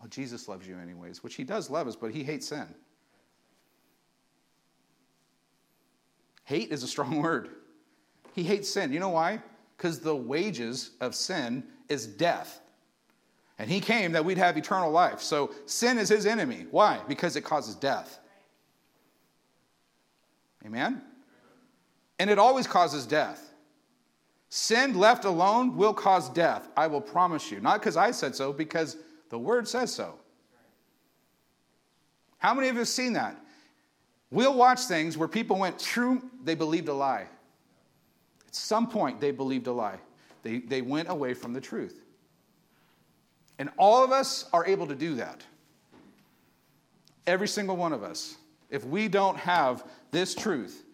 [0.01, 2.67] Well, Jesus loves you anyways, which he does love us, but he hates sin.
[6.45, 7.51] Hate is a strong word.
[8.35, 8.93] He hates sin.
[8.93, 9.41] You know why?
[9.77, 12.61] Because the wages of sin is death.
[13.59, 15.21] And he came that we'd have eternal life.
[15.21, 16.67] So sin is his enemy.
[16.71, 17.01] Why?
[17.07, 18.19] Because it causes death.
[20.65, 21.03] Amen?
[22.23, 23.53] And it always causes death.
[24.49, 26.69] Sin left alone will cause death.
[26.77, 27.59] I will promise you.
[27.59, 28.97] Not because I said so, because
[29.29, 30.15] the word says so.
[32.39, 33.37] How many of you have seen that?
[34.31, 37.27] We'll watch things where people went true, they believed a lie.
[38.47, 39.99] At some point, they believed a lie.
[40.45, 42.05] They, they went away from the truth.
[43.59, 45.43] And all of us are able to do that.
[47.27, 48.37] Every single one of us.
[48.71, 49.83] If we don't have
[50.13, 50.85] this truth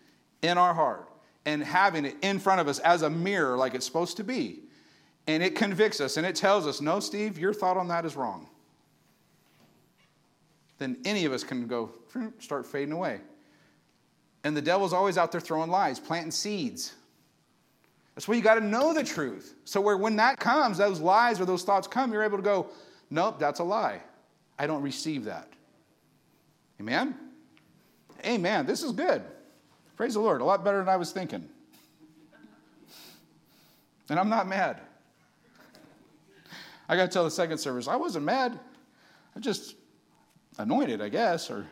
[0.40, 1.06] in our heart,
[1.44, 4.60] and having it in front of us as a mirror like it's supposed to be.
[5.26, 8.16] And it convicts us and it tells us, no, Steve, your thought on that is
[8.16, 8.48] wrong.
[10.78, 11.90] Then any of us can go
[12.38, 13.20] start fading away.
[14.44, 16.94] And the devil's always out there throwing lies, planting seeds.
[18.14, 19.54] That's why you got to know the truth.
[19.64, 22.68] So where when that comes, those lies or those thoughts come, you're able to go,
[23.10, 24.00] nope, that's a lie.
[24.58, 25.48] I don't receive that.
[26.80, 27.14] Amen?
[28.24, 28.66] Amen.
[28.66, 29.22] This is good.
[29.98, 30.40] Praise the Lord.
[30.40, 31.48] A lot better than I was thinking.
[34.08, 34.80] And I'm not mad.
[36.88, 38.60] I got to tell the second service, I wasn't mad.
[39.34, 39.74] I just
[40.56, 41.66] anointed, I guess, or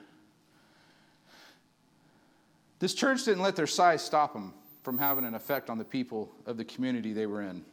[2.81, 6.29] this church didn't let their size stop them from having an effect on the people
[6.47, 7.65] of the community they were in.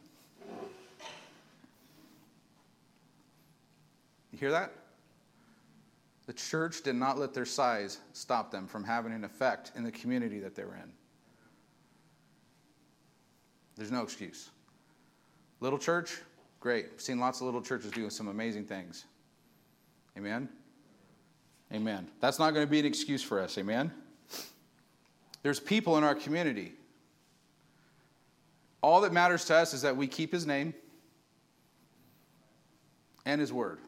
[4.30, 4.72] You hear that?
[6.26, 9.92] The church did not let their size stop them from having an effect in the
[9.92, 10.90] community that they were in.
[13.76, 14.50] There's no excuse.
[15.60, 16.18] Little church,
[16.60, 16.86] great.
[16.94, 19.04] I've seen lots of little churches doing some amazing things.
[20.16, 20.48] Amen?
[21.72, 22.08] Amen.
[22.20, 23.58] That's not going to be an excuse for us.
[23.58, 23.92] Amen?
[25.42, 26.72] There's people in our community.
[28.82, 30.72] All that matters to us is that we keep his name
[33.26, 33.78] and his word.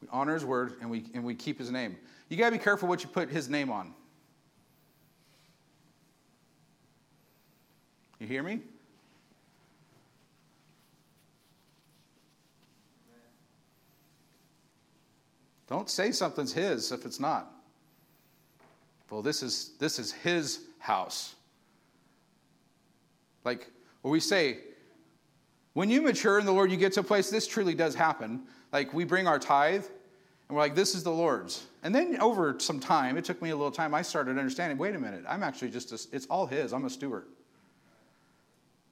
[0.00, 1.96] We honor his word and we, and we keep his name.
[2.28, 3.94] You got to be careful what you put his name on.
[8.18, 8.60] You hear me?
[15.68, 17.52] Don't say something's his if it's not.
[19.10, 21.34] Well, this is this is his house.
[23.44, 23.68] Like
[24.02, 24.58] when we say,
[25.78, 28.42] when you mature in the Lord, you get to a place, this truly does happen.
[28.72, 31.66] Like we bring our tithe and we're like, this is the Lord's.
[31.84, 34.96] And then over some time, it took me a little time, I started understanding, wait
[34.96, 36.72] a minute, I'm actually just, a, it's all his.
[36.72, 37.26] I'm a steward.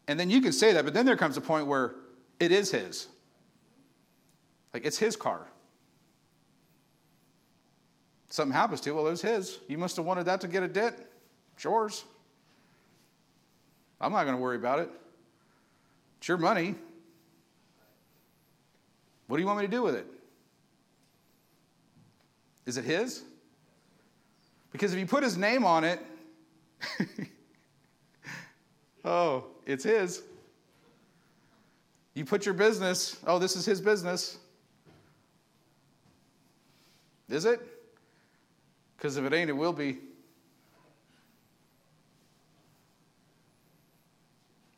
[0.07, 1.96] And then you can say that, but then there comes a point where
[2.38, 3.09] it is his.
[4.72, 5.49] Like it's his car
[8.29, 9.59] something happens to it, well, it was his.
[9.66, 10.94] You must have wanted that to get a dent.
[11.55, 12.05] It's yours.
[14.01, 14.90] I'm not going to worry about it.
[16.27, 16.75] It's your money.
[19.29, 20.09] What do you want me to do with it?
[22.67, 23.23] Is it his?
[24.73, 26.05] Because if you put his name on it,
[29.05, 30.23] oh, it's his.
[32.15, 34.37] You put your business, oh, this is his business.
[37.29, 37.61] Is it?
[38.97, 39.99] Because if it ain't, it will be.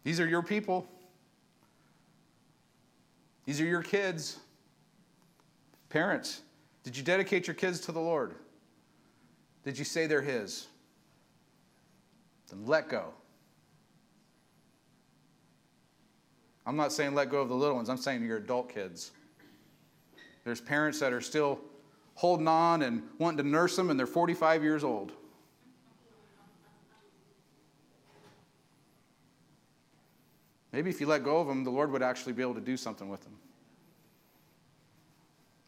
[0.04, 0.86] These are your people.
[3.48, 4.40] These are your kids.
[5.88, 6.42] Parents,
[6.84, 8.34] did you dedicate your kids to the Lord?
[9.64, 10.66] Did you say they're His?
[12.50, 13.06] Then let go.
[16.66, 19.12] I'm not saying let go of the little ones, I'm saying your adult kids.
[20.44, 21.58] There's parents that are still
[22.16, 25.12] holding on and wanting to nurse them, and they're 45 years old.
[30.78, 32.76] Maybe if you let go of them, the Lord would actually be able to do
[32.76, 33.32] something with them.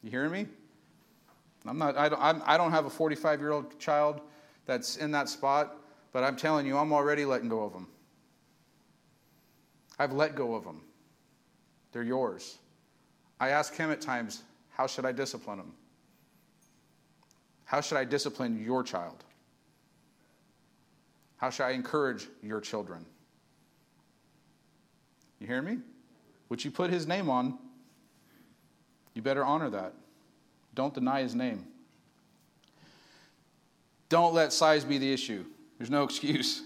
[0.04, 0.46] You hearing me?
[1.66, 4.20] I'm not, I, don't, I don't have a 45 year old child
[4.66, 5.74] that's in that spot,
[6.12, 7.88] but I'm telling you, I'm already letting go of them.
[9.98, 10.80] I've let go of them.
[11.90, 12.58] They're yours.
[13.40, 15.72] I ask him at times, How should I discipline them?
[17.64, 19.24] How should I discipline your child?
[21.38, 23.04] How should I encourage your children?
[25.40, 25.78] You hear me?
[26.48, 27.58] Which you put his name on,
[29.14, 29.94] you better honor that.
[30.74, 31.66] Don't deny his name.
[34.08, 35.44] Don't let size be the issue.
[35.78, 36.62] There's no excuse.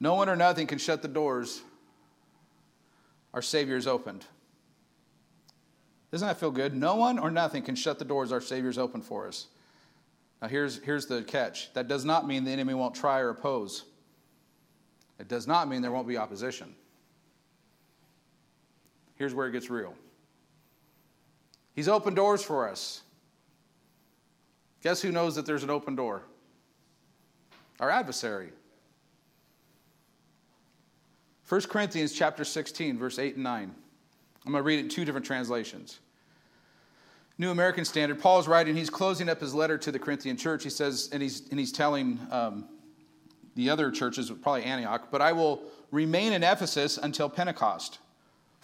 [0.00, 1.62] No one or nothing can shut the doors
[3.32, 4.24] our Savior's opened.
[6.10, 6.74] Doesn't that feel good?
[6.74, 9.48] No one or nothing can shut the doors our Savior's opened for us.
[10.40, 13.84] Now, here's, here's the catch that does not mean the enemy won't try or oppose,
[15.18, 16.74] it does not mean there won't be opposition.
[19.16, 19.94] Here's where it gets real
[21.74, 23.02] He's opened doors for us.
[24.82, 26.22] Guess who knows that there's an open door?
[27.80, 28.50] Our adversary.
[31.48, 33.74] 1 Corinthians chapter 16, verse 8 and 9.
[34.46, 36.00] I'm going to read it in two different translations.
[37.38, 40.64] New American Standard, Paul's writing, he's closing up his letter to the Corinthian church.
[40.64, 42.66] He says, and he's, and he's telling um,
[43.54, 47.98] the other churches, probably Antioch, but I will remain in Ephesus until Pentecost.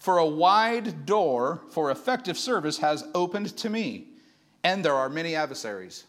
[0.03, 4.09] For a wide door for effective service has opened to me,
[4.65, 6.07] and there are many adversaries.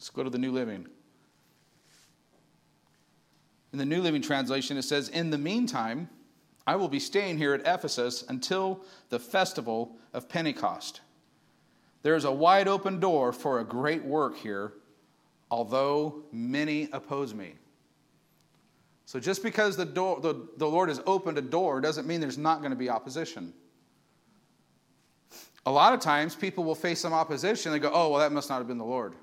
[0.00, 0.84] Let's go to the New Living.
[3.72, 6.10] In the New Living Translation, it says, In the meantime,
[6.66, 11.02] I will be staying here at Ephesus until the festival of Pentecost.
[12.02, 14.72] There is a wide open door for a great work here,
[15.52, 17.54] although many oppose me.
[19.06, 22.38] So just because the, door, the, the Lord has opened a door doesn't mean there's
[22.38, 23.52] not going to be opposition.
[25.66, 28.32] A lot of times people will face some opposition and they go, oh, well, that
[28.32, 29.14] must not have been the Lord.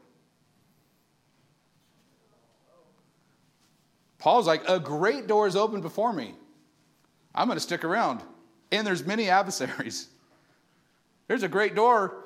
[4.20, 6.36] Paul's like, a great door is open before me.
[7.34, 8.22] I'm going to stick around.
[8.72, 10.10] And there's many adversaries.
[11.28, 12.26] There's a great door,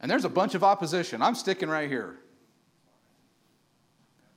[0.00, 1.22] and there's a bunch of opposition.
[1.22, 2.18] I'm sticking right here.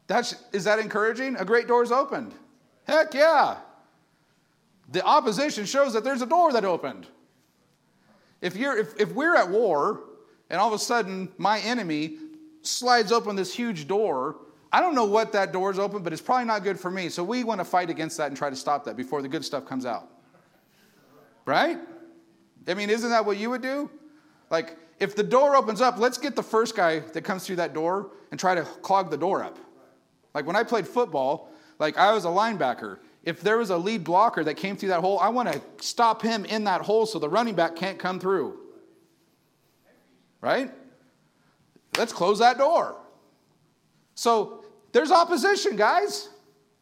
[0.08, 1.36] That's, is that encouraging?
[1.36, 2.34] A great door is opened.
[2.88, 3.58] Heck yeah.
[4.90, 7.08] The opposition shows that there's a door that opened.
[8.42, 10.02] If, you're, if, if we're at war
[10.50, 12.18] and all of a sudden my enemy
[12.62, 14.38] slides open this huge door,
[14.72, 17.10] I don't know what that door is open, but it's probably not good for me.
[17.10, 19.44] So we want to fight against that and try to stop that before the good
[19.44, 20.10] stuff comes out.
[21.46, 21.78] Right?
[22.68, 23.90] I mean, isn't that what you would do?
[24.50, 27.74] Like, if the door opens up, let's get the first guy that comes through that
[27.74, 29.58] door and try to clog the door up.
[30.34, 33.00] Like when I played football, like I was a linebacker.
[33.24, 36.22] If there was a lead blocker that came through that hole, I want to stop
[36.22, 38.58] him in that hole so the running back can't come through.
[40.40, 40.72] Right?
[41.98, 42.96] Let's close that door.
[44.16, 44.64] So
[44.94, 46.30] there's opposition, guys.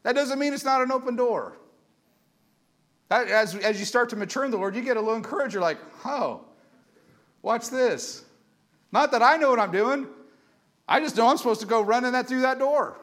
[0.04, 1.58] That doesn't mean it's not an open door.
[3.10, 5.54] That, as, as you start to mature in the Lord, you get a little encouraged.
[5.54, 6.46] You're like, oh,
[7.42, 8.24] watch this.
[8.92, 10.08] Not that I know what I'm doing.
[10.88, 12.98] I just know I'm supposed to go running that through that door.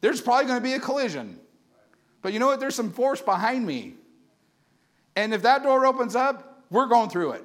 [0.00, 1.38] There's probably going to be a collision.
[2.22, 2.60] But you know what?
[2.60, 3.94] There's some force behind me.
[5.16, 7.44] And if that door opens up, we're going through it.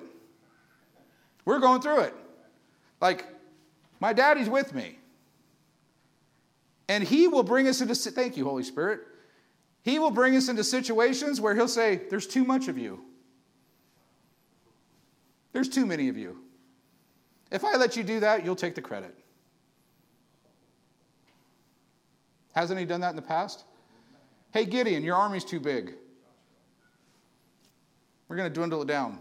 [1.46, 2.14] We're going through it.
[3.02, 3.26] Like,
[4.00, 4.98] my daddy's with me.
[6.88, 9.02] And he will bring us into, thank you, Holy Spirit.
[9.84, 13.04] He will bring us into situations where he'll say, There's too much of you.
[15.52, 16.40] There's too many of you.
[17.52, 19.16] If I let you do that, you'll take the credit.
[22.54, 23.66] Hasn't he done that in the past?
[24.52, 25.94] Hey, Gideon, your army's too big.
[28.28, 29.20] We're going to dwindle it down.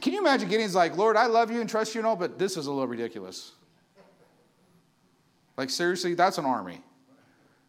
[0.00, 2.38] Can you imagine Gideon's like, Lord, I love you and trust you and all, but
[2.38, 3.52] this is a little ridiculous.
[5.56, 6.80] Like, seriously, that's an army.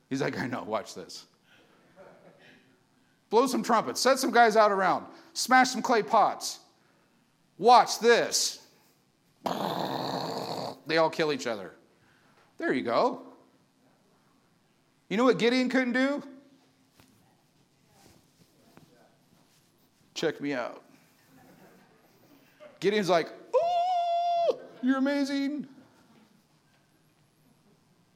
[0.09, 1.25] He's like, I know, watch this.
[3.29, 6.59] Blow some trumpets, set some guys out around, smash some clay pots.
[7.57, 8.59] Watch this.
[9.43, 11.73] They all kill each other.
[12.57, 13.26] There you go.
[15.09, 16.21] You know what Gideon couldn't do?
[20.13, 20.83] Check me out.
[22.79, 25.67] Gideon's like, oh, you're amazing.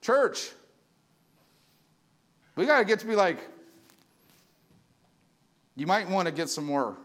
[0.01, 0.51] Church,
[2.55, 3.39] we got to get to be like,
[5.75, 6.97] you might want to get some more.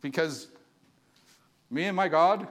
[0.00, 0.48] Because
[1.70, 2.48] me and my God,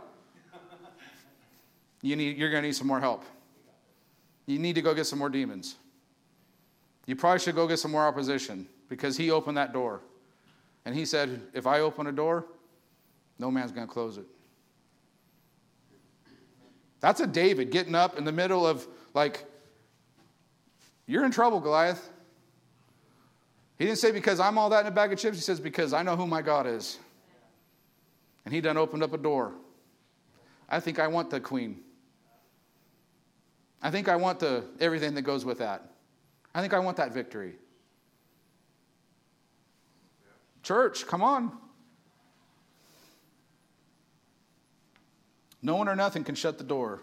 [2.02, 3.24] you need, you're going to need some more help.
[4.48, 5.76] You need to go get some more demons.
[7.06, 10.02] You probably should go get some more opposition because he opened that door.
[10.86, 12.46] And he said, If I open a door,
[13.38, 14.26] no man's going to close it.
[17.00, 19.46] That's a David getting up in the middle of, like,
[21.06, 22.10] you're in trouble, Goliath.
[23.78, 25.38] He didn't say because I'm all that in a bag of chips.
[25.38, 26.98] He says because I know who my God is.
[28.44, 29.54] And he done opened up a door.
[30.68, 31.82] I think I want the queen.
[33.82, 35.92] I think I want the everything that goes with that.
[36.54, 37.56] I think I want that victory.
[40.64, 41.52] Church, come on.
[45.62, 47.02] No one or nothing can shut the door,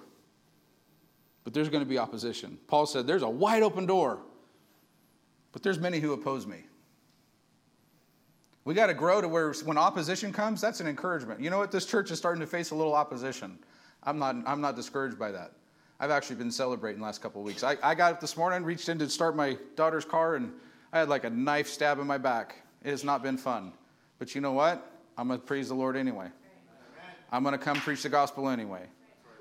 [1.44, 2.58] but there's going to be opposition.
[2.66, 4.20] Paul said, There's a wide open door,
[5.52, 6.64] but there's many who oppose me.
[8.64, 11.40] We got to grow to where when opposition comes, that's an encouragement.
[11.40, 11.70] You know what?
[11.70, 13.58] This church is starting to face a little opposition.
[14.02, 15.52] I'm not, I'm not discouraged by that.
[16.00, 17.62] I've actually been celebrating the last couple of weeks.
[17.62, 20.52] I, I got up this morning, reached in to start my daughter's car, and
[20.92, 22.56] I had like a knife stab in my back.
[22.82, 23.72] It has not been fun.
[24.18, 24.90] But you know what?
[25.16, 26.28] I'm going to praise the Lord anyway.
[27.30, 28.86] I'm going to come preach the gospel anyway.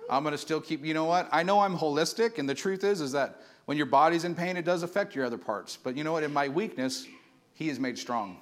[0.09, 1.27] I'm going to still keep, you know what?
[1.31, 4.57] I know I'm holistic, and the truth is, is that when your body's in pain,
[4.57, 5.77] it does affect your other parts.
[5.81, 6.23] But you know what?
[6.23, 7.07] In my weakness,
[7.53, 8.37] He is made strong.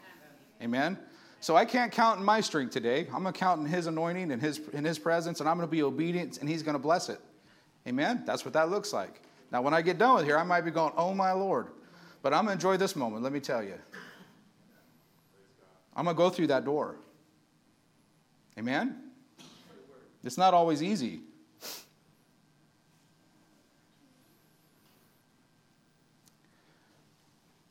[0.61, 0.97] Amen?
[1.39, 3.07] So I can't count in my strength today.
[3.13, 5.67] I'm going to count in His anointing and His, in His presence, and I'm going
[5.67, 7.19] to be obedient, and He's going to bless it.
[7.87, 8.23] Amen?
[8.25, 9.21] That's what that looks like.
[9.51, 11.67] Now, when I get done with here, I might be going, oh my Lord.
[12.21, 13.75] But I'm going to enjoy this moment, let me tell you.
[15.95, 16.97] I'm going to go through that door.
[18.57, 18.97] Amen?
[20.23, 21.21] It's not always easy.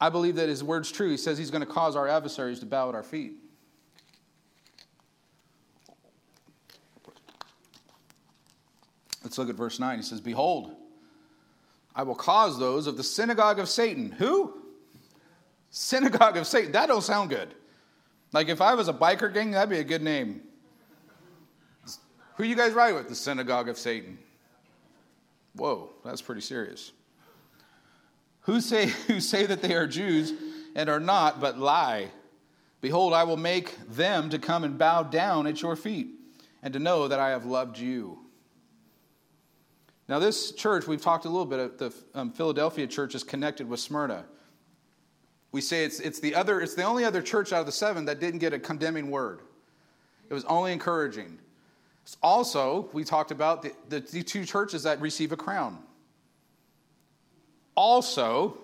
[0.00, 1.10] I believe that his word's true.
[1.10, 3.34] He says he's going to cause our adversaries to bow at our feet.
[9.22, 9.98] Let's look at verse 9.
[9.98, 10.74] He says, Behold,
[11.94, 14.12] I will cause those of the synagogue of Satan.
[14.12, 14.54] Who?
[15.70, 16.72] Synagogue of Satan.
[16.72, 17.54] That don't sound good.
[18.32, 20.42] Like if I was a biker gang, that'd be a good name.
[22.36, 23.08] Who you guys ride with?
[23.08, 24.18] The synagogue of Satan.
[25.54, 26.92] Whoa, that's pretty serious.
[28.42, 30.32] Who say, who say that they are Jews
[30.74, 32.08] and are not, but lie?
[32.80, 36.08] Behold, I will make them to come and bow down at your feet,
[36.62, 38.18] and to know that I have loved you.
[40.10, 43.78] Now, this church, we've talked a little bit, the um, Philadelphia church is connected with
[43.78, 44.24] Smyrna.
[45.52, 48.06] We say it's, it's, the other, it's the only other church out of the seven
[48.06, 49.40] that didn't get a condemning word.
[50.28, 51.38] It was only encouraging.
[52.24, 55.78] Also, we talked about the, the, the two churches that receive a crown.
[57.76, 58.58] Also,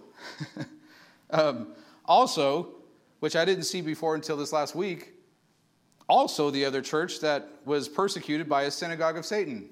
[1.31, 1.75] um,
[2.07, 2.75] also,
[3.21, 5.13] which I didn't see before until this last week,
[6.09, 9.71] also the other church that was persecuted by a synagogue of Satan.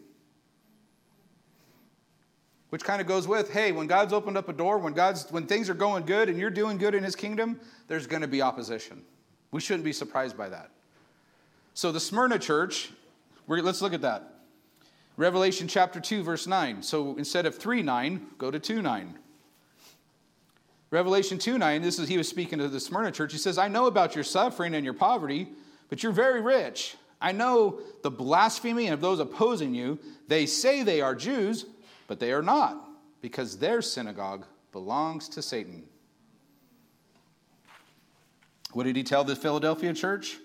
[2.75, 5.47] Which kind of goes with, hey, when God's opened up a door, when God's when
[5.47, 8.43] things are going good and you're doing good in his kingdom, there's going to be
[8.43, 9.05] opposition.
[9.53, 10.71] We shouldn't be surprised by that.
[11.75, 12.91] So the Smyrna church
[13.47, 14.41] let's look at that.
[15.17, 16.83] Revelation chapter 2, verse 9.
[16.83, 19.21] So instead of 3 9, go to 2 9.
[20.91, 23.31] Revelation 2 9, this is he was speaking to the Smyrna church.
[23.31, 25.47] He says, I know about your suffering and your poverty,
[25.91, 26.97] but you're very rich.
[27.21, 30.01] I know the blasphemy of those opposing you.
[30.27, 31.67] They say they are Jews,
[32.07, 32.89] but they are not,
[33.21, 35.85] because their synagogue belongs to Satan.
[38.73, 40.39] What did he tell the Philadelphia church?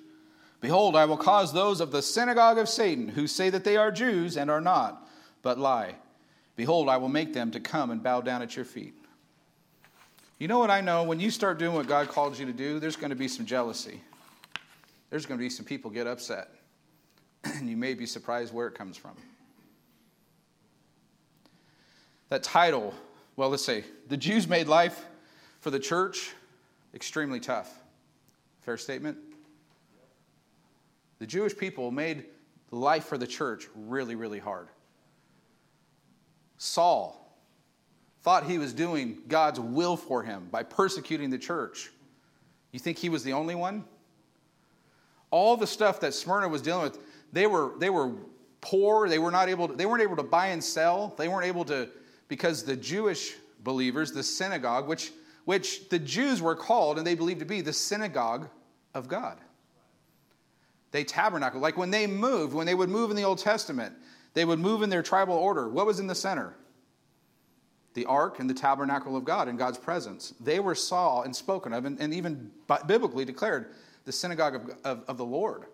[0.62, 3.92] Behold, I will cause those of the synagogue of Satan who say that they are
[3.92, 5.08] Jews and are not,
[5.42, 5.96] but lie.
[6.56, 8.94] Behold, I will make them to come and bow down at your feet.
[10.38, 11.04] You know what I know?
[11.04, 13.46] When you start doing what God called you to do, there's going to be some
[13.46, 14.02] jealousy.
[15.10, 16.50] There's going to be some people get upset.
[17.44, 19.16] And you may be surprised where it comes from.
[22.30, 22.94] That title,
[23.36, 25.06] well, let's say, the Jews made life
[25.60, 26.32] for the church
[26.94, 27.72] extremely tough.
[28.62, 29.18] Fair statement?
[31.20, 32.26] The Jewish people made
[32.72, 34.68] life for the church really, really hard.
[36.58, 37.16] Saul
[38.22, 41.92] thought he was doing God's will for him by persecuting the church.
[42.72, 43.86] You think he was the only one?
[45.32, 47.00] All the stuff that Smyrna was dealing with,
[47.32, 48.12] they were, they were
[48.62, 49.08] poor.
[49.08, 51.14] They, were not able to, they weren't able to buy and sell.
[51.18, 51.90] They weren't able to,
[52.30, 55.12] because the Jewish believers, the synagogue, which,
[55.44, 58.48] which the Jews were called and they believed to be the synagogue
[58.94, 59.38] of God.
[60.92, 61.60] They tabernacle.
[61.60, 63.94] Like when they moved, when they would move in the Old Testament,
[64.34, 65.68] they would move in their tribal order.
[65.68, 66.56] What was in the center?
[67.96, 70.34] The ark and the tabernacle of God in God's presence.
[70.40, 72.52] They were saw and spoken of, and, and even
[72.88, 73.74] biblically declared
[74.06, 75.66] the synagogue of, of, of the Lord.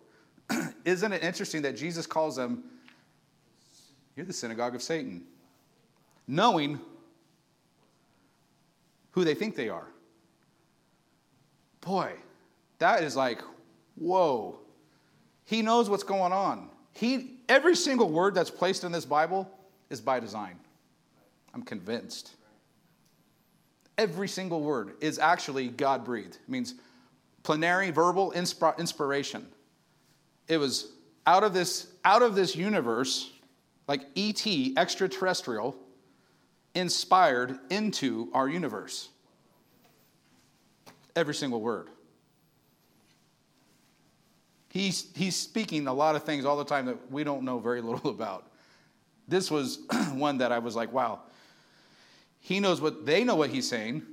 [0.86, 2.64] Isn't it interesting that Jesus calls them,
[4.16, 5.24] You're the synagogue of Satan,
[6.28, 6.80] knowing
[9.12, 9.88] who they think they are?
[11.82, 12.14] Boy,
[12.80, 13.42] that is like,
[13.96, 14.60] whoa.
[15.46, 16.70] He knows what's going on.
[16.94, 19.50] He, every single word that's placed in this Bible
[19.90, 20.58] is by design.
[21.54, 22.36] I'm convinced.
[23.98, 26.36] Every single word is actually God breathed.
[26.36, 26.76] It means
[27.44, 29.48] plenary, verbal inspiration.
[30.48, 30.92] It was
[31.26, 33.32] out of this, out of this universe,
[33.88, 34.46] like ET,
[34.78, 35.76] extraterrestrial,
[36.76, 39.10] inspired into our universe.
[41.16, 41.90] Every single word.
[44.70, 47.82] He's, he's speaking a lot of things all the time that we don't know very
[47.82, 48.52] little about.
[49.28, 49.80] This was
[50.14, 51.22] one that I was like, wow.
[52.42, 54.04] He knows what, they know what he's saying.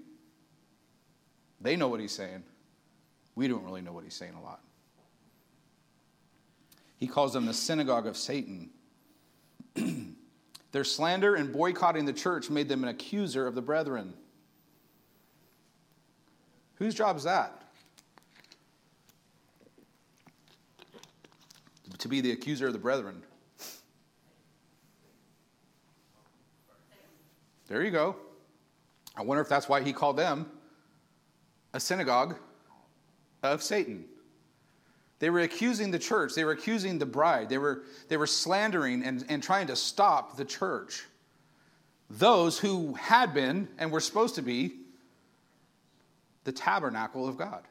[1.61, 2.45] They know what he's saying.
[3.35, 4.61] We don't really know what he's saying a lot.
[6.97, 8.71] He calls them the synagogue of Satan.
[10.73, 14.15] Their slander and boycotting the church made them an accuser of the brethren.
[16.77, 17.63] Whose job is that?
[22.03, 23.23] to be the accuser of the brethren.
[27.69, 28.17] There you go.
[29.17, 30.51] I wonder if that's why he called them
[31.73, 32.37] a synagogue
[33.45, 34.07] of Satan.
[35.23, 39.05] They were accusing the church, they were accusing the bride, they were, they were slandering
[39.05, 41.05] and, and trying to stop the church.
[42.11, 44.81] Those who had been and were supposed to be
[46.43, 47.63] the tabernacle of God.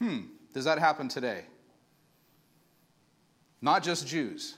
[0.00, 0.18] Hmm.
[0.52, 1.46] Does that happen today?
[3.62, 4.54] Not just Jews.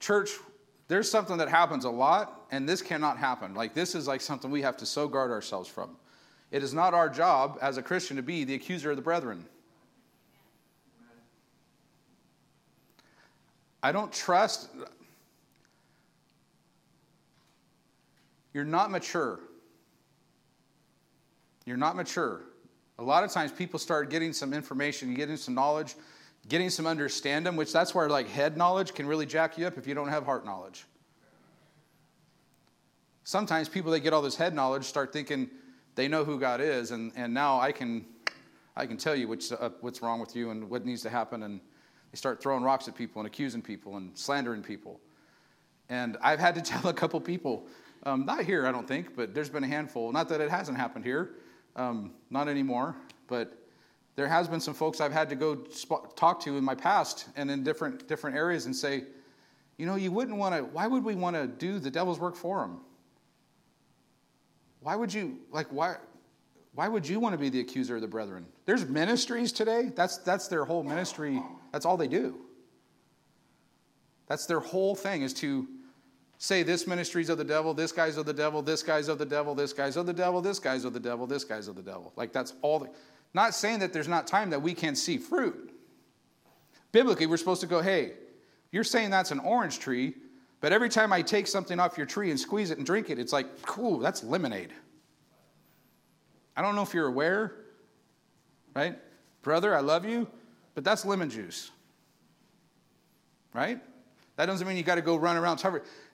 [0.00, 0.30] Church,
[0.88, 3.54] there's something that happens a lot, and this cannot happen.
[3.54, 5.96] Like, this is like something we have to so guard ourselves from.
[6.50, 9.44] It is not our job as a Christian to be the accuser of the brethren.
[13.82, 14.70] I don't trust.
[18.52, 19.40] You're not mature.
[21.64, 22.42] You're not mature.
[22.98, 25.94] A lot of times people start getting some information, getting some knowledge,
[26.48, 29.86] getting some understanding, which that's where like head knowledge can really jack you up if
[29.86, 30.86] you don't have heart knowledge.
[33.22, 35.50] Sometimes people that get all this head knowledge start thinking
[35.98, 38.06] they know who God is, and, and now I can,
[38.76, 41.42] I can tell you which, uh, what's wrong with you and what needs to happen.
[41.42, 41.58] And
[42.12, 45.00] they start throwing rocks at people and accusing people and slandering people.
[45.88, 47.66] And I've had to tell a couple people,
[48.04, 50.12] um, not here, I don't think, but there's been a handful.
[50.12, 51.32] Not that it hasn't happened here,
[51.74, 52.94] um, not anymore,
[53.26, 53.58] but
[54.14, 57.26] there has been some folks I've had to go sp- talk to in my past
[57.34, 59.02] and in different different areas and say,
[59.78, 60.62] you know, you wouldn't want to.
[60.62, 62.82] Why would we want to do the devil's work for him?
[64.88, 65.96] Why would you like why?
[66.72, 68.46] Why would you want to be the accuser of the brethren?
[68.64, 69.92] There's ministries today.
[69.94, 71.42] That's that's their whole ministry.
[71.72, 72.38] That's all they do.
[74.28, 75.68] That's their whole thing is to
[76.38, 79.26] say this ministry's of the devil, this guy's of the devil, this guy's of the
[79.26, 81.82] devil, this guy's of the devil, this guy's of the devil, this guy's of the
[81.82, 82.14] devil.
[82.16, 82.78] Like that's all.
[82.78, 82.88] The,
[83.34, 85.70] not saying that there's not time that we can see fruit.
[86.92, 88.14] Biblically, we're supposed to go, hey,
[88.72, 90.14] you're saying that's an orange tree,
[90.60, 93.18] but every time I take something off your tree and squeeze it and drink it,
[93.18, 94.72] it's like, cool, that's lemonade.
[96.56, 97.52] I don't know if you're aware,
[98.74, 98.98] right?
[99.42, 100.26] Brother, I love you,
[100.74, 101.70] but that's lemon juice.
[103.54, 103.80] Right?
[104.36, 105.62] That doesn't mean you got to go run around.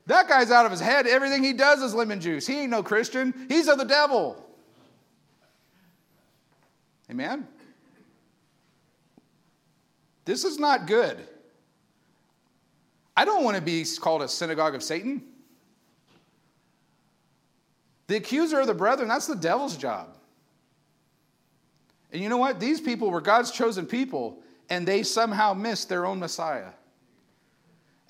[0.06, 1.06] That guy's out of his head.
[1.06, 2.46] Everything he does is lemon juice.
[2.46, 3.46] He ain't no Christian.
[3.48, 4.36] He's of the devil.
[7.10, 7.46] Amen?
[10.24, 11.18] This is not good.
[13.16, 15.22] I don't want to be called a synagogue of Satan.
[18.06, 20.16] The accuser of the brethren, that's the devil's job.
[22.12, 22.60] And you know what?
[22.60, 24.38] These people were God's chosen people,
[24.68, 26.70] and they somehow missed their own Messiah.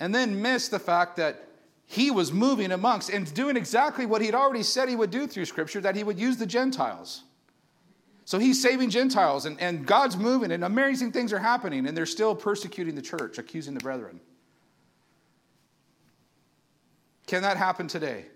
[0.00, 1.48] And then missed the fact that
[1.86, 5.44] he was moving amongst and doing exactly what he'd already said he would do through
[5.44, 7.22] Scripture, that he would use the Gentiles.
[8.24, 12.06] So he's saving Gentiles, and, and God's moving, and amazing things are happening, and they're
[12.06, 14.18] still persecuting the church, accusing the brethren.
[17.26, 18.26] Can that happen today?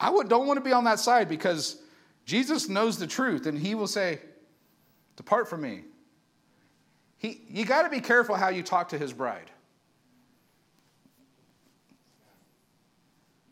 [0.00, 1.82] I would, don't want to be on that side because
[2.24, 4.20] Jesus knows the truth, and he will say,
[5.16, 5.82] Depart from me.
[7.16, 9.50] He, you got to be careful how you talk to his bride.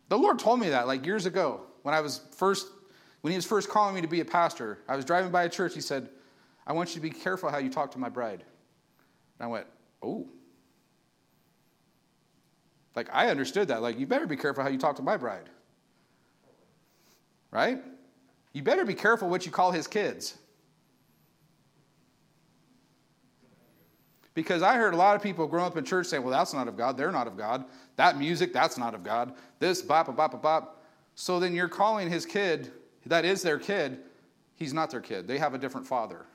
[0.08, 2.68] The Lord told me that like years ago when I was first,
[3.20, 4.78] when He was first calling me to be a pastor.
[4.88, 5.74] I was driving by a church.
[5.74, 6.08] He said,
[6.66, 8.44] I want you to be careful how you talk to my bride.
[9.38, 9.66] And I went,
[10.02, 10.28] Oh.
[12.96, 13.82] Like, I understood that.
[13.82, 15.50] Like, you better be careful how you talk to my bride.
[17.50, 17.78] Right?
[18.54, 20.36] You better be careful what you call his kids.
[24.32, 26.68] Because I heard a lot of people growing up in church saying, well, that's not
[26.68, 26.96] of God.
[26.96, 27.64] They're not of God.
[27.96, 29.34] That music, that's not of God.
[29.58, 30.84] This, bop, bop, bop, bop.
[31.14, 32.70] So then you're calling his kid,
[33.06, 33.98] that is their kid,
[34.54, 35.26] he's not their kid.
[35.26, 36.26] They have a different father.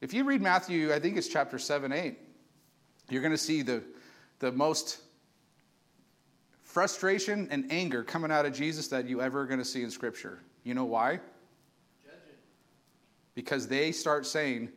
[0.00, 2.18] If you read Matthew, I think it's chapter 7, 8,
[3.10, 3.82] you're going to see the,
[4.38, 5.00] the most
[6.62, 10.40] frustration and anger coming out of Jesus that you ever going to see in Scripture.
[10.64, 11.20] You know why?
[13.34, 14.68] Because they start saying,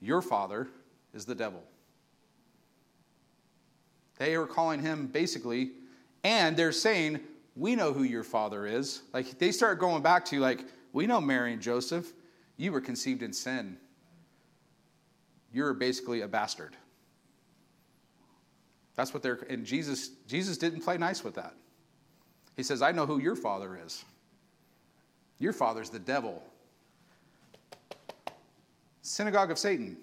[0.00, 0.68] your father
[1.12, 1.62] is the devil.
[4.18, 5.72] They are calling him basically,
[6.24, 7.20] and they're saying,
[7.56, 9.02] We know who your father is.
[9.12, 12.12] Like they start going back to, you, like, we know Mary and Joseph.
[12.56, 13.76] You were conceived in sin.
[15.52, 16.76] You're basically a bastard.
[18.98, 21.54] That's what they're, and Jesus, Jesus didn't play nice with that.
[22.56, 24.04] He says, I know who your father is.
[25.38, 26.42] Your father's the devil
[29.02, 29.96] synagogue of Satan.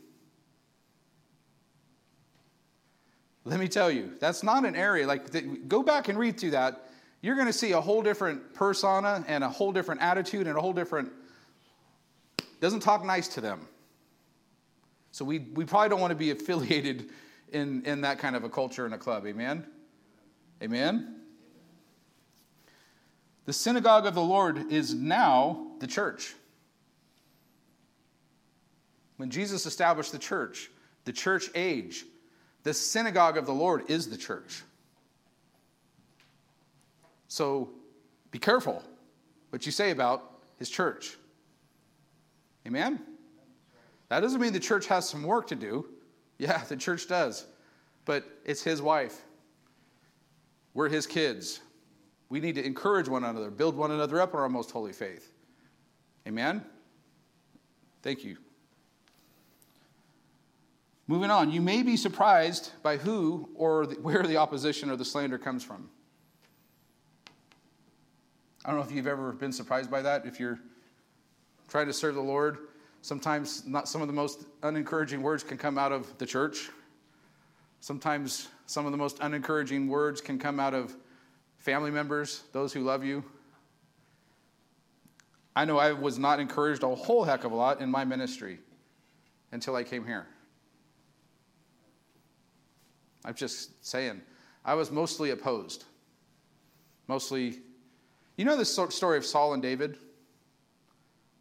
[3.44, 6.90] Let me tell you, that's not an area like go back and read through that.
[7.22, 10.62] You're going to see a whole different persona and a whole different attitude and a
[10.62, 11.12] whole different
[12.62, 13.68] doesn't talk nice to them.
[15.12, 17.10] So we, we probably don't want to be affiliated
[17.56, 19.26] in, in that kind of a culture and a club.
[19.26, 19.66] Amen?
[20.62, 21.22] Amen?
[23.46, 26.34] The synagogue of the Lord is now the church.
[29.18, 30.70] When Jesus established the church,
[31.06, 32.06] the church age,
[32.64, 34.64] the synagogue of the Lord is the church.
[37.30, 37.70] So
[38.32, 38.84] be careful
[39.52, 41.16] what you say about his church.
[42.68, 43.00] Amen?
[44.10, 45.88] That doesn't mean the church has some work to do.
[46.38, 47.46] Yeah, the church does.
[48.06, 49.22] But it's his wife.
[50.74, 51.62] We're his kids.
[52.30, 55.32] We need to encourage one another, build one another up in our most holy faith.
[56.28, 56.64] Amen?
[58.02, 58.38] Thank you.
[61.08, 65.06] Moving on, you may be surprised by who or the, where the opposition or the
[65.06, 65.90] slander comes from.
[68.64, 70.26] I don't know if you've ever been surprised by that.
[70.26, 70.60] If you're
[71.68, 72.58] trying to serve the Lord,
[73.06, 76.72] sometimes not some of the most unencouraging words can come out of the church.
[77.80, 80.96] Sometimes some of the most unencouraging words can come out of
[81.60, 83.24] family members, those who love you.
[85.56, 88.58] I know I was not encouraged a whole heck of a lot in my ministry
[89.52, 90.26] until I came here.
[93.24, 94.20] I'm just saying,
[94.66, 95.84] I was mostly opposed.
[97.08, 97.60] Mostly,
[98.36, 100.00] you know the story of Saul and David?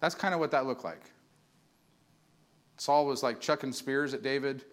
[0.01, 1.11] That's kind of what that looked like.
[2.77, 4.65] Saul was like chucking spears at David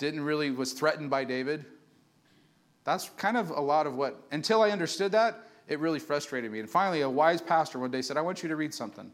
[0.00, 1.64] didn't really, was threatened by David.
[2.84, 6.58] That's kind of a lot of what, until I understood that, it really frustrated me.
[6.58, 9.12] And finally, a wise pastor one day said, I want you to read something.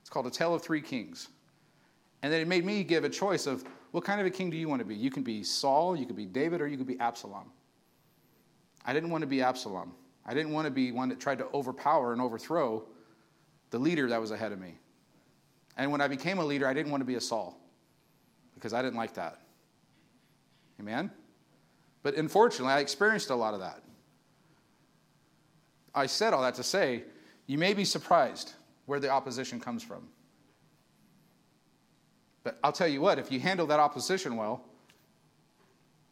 [0.00, 1.28] It's called A Tale of Three Kings.
[2.22, 4.58] And then it made me give a choice of what kind of a king do
[4.58, 4.94] you want to be?
[4.94, 7.50] You can be Saul, you could be David, or you could be Absalom.
[8.84, 9.92] I didn't want to be Absalom.
[10.26, 12.84] I didn't want to be one that tried to overpower and overthrow
[13.70, 14.74] the leader that was ahead of me.
[15.76, 17.58] And when I became a leader, I didn't want to be a Saul
[18.54, 19.40] because I didn't like that.
[20.78, 21.10] Amen?
[22.02, 23.82] But unfortunately, I experienced a lot of that.
[25.94, 27.04] I said all that to say,
[27.46, 28.52] you may be surprised
[28.86, 30.08] where the opposition comes from.
[32.42, 34.64] But I'll tell you what, if you handle that opposition well,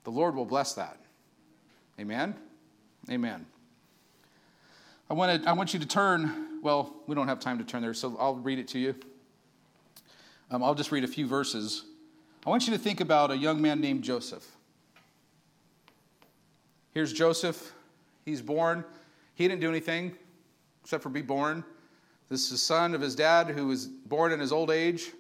[0.05, 0.99] the Lord will bless that.
[1.99, 2.35] Amen?
[3.11, 3.47] Amen.
[5.09, 7.95] I, wanted, I want you to turn, well, we don't have time to turn there,
[7.95, 8.95] so I'll read it to you.
[10.51, 11.85] Um, I'll just read a few verses.
[12.47, 14.47] I want you to think about a young man named Joseph.
[16.95, 17.73] Here's Joseph.
[18.25, 18.85] He's born.
[19.35, 20.15] He didn't do anything
[20.83, 21.63] except for be born.
[22.31, 25.13] This is the son of his dad who was born in his old age,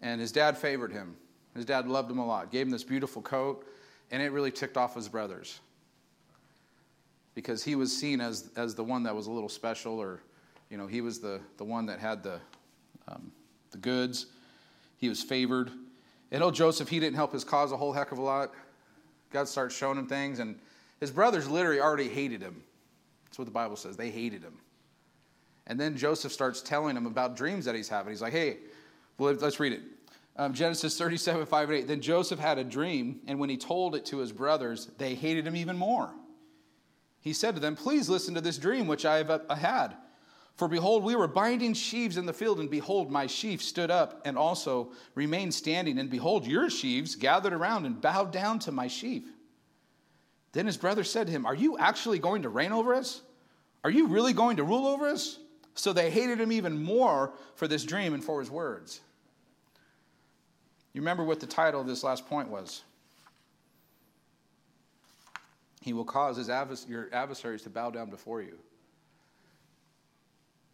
[0.00, 1.16] and his dad favored him.
[1.54, 3.66] His dad loved him a lot, gave him this beautiful coat,
[4.10, 5.60] and it really ticked off his brothers
[7.34, 10.20] because he was seen as, as the one that was a little special, or,
[10.70, 12.40] you know, he was the, the one that had the,
[13.08, 13.30] um,
[13.70, 14.26] the goods.
[14.96, 15.70] He was favored.
[16.30, 18.52] And old Joseph, he didn't help his cause a whole heck of a lot.
[19.30, 20.58] God starts showing him things, and
[21.00, 22.62] his brothers literally already hated him.
[23.24, 23.96] That's what the Bible says.
[23.96, 24.58] They hated him.
[25.66, 28.12] And then Joseph starts telling him about dreams that he's having.
[28.12, 28.58] He's like, hey,
[29.18, 29.82] well, let's read it.
[30.36, 31.88] Um, Genesis 37, 5 and 8.
[31.88, 35.46] Then Joseph had a dream, and when he told it to his brothers, they hated
[35.46, 36.10] him even more.
[37.20, 39.96] He said to them, Please listen to this dream which I have uh, had.
[40.56, 44.22] For behold, we were binding sheaves in the field, and behold, my sheaf stood up
[44.24, 45.98] and also remained standing.
[45.98, 49.24] And behold, your sheaves gathered around and bowed down to my sheaf.
[50.52, 53.20] Then his brother said to him, Are you actually going to reign over us?
[53.84, 55.38] Are you really going to rule over us?
[55.74, 59.00] So they hated him even more for this dream and for his words.
[60.94, 62.82] You remember what the title of this last point was?
[65.82, 66.48] He will cause his
[66.88, 68.58] your adversaries to bow down before you.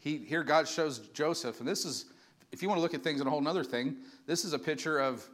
[0.03, 2.07] He, here, God shows Joseph, and this is,
[2.51, 3.97] if you want to look at things in a whole other thing,
[4.27, 5.25] this is a picture of,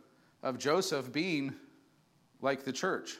[0.43, 1.55] of Joseph being
[2.41, 3.17] like the church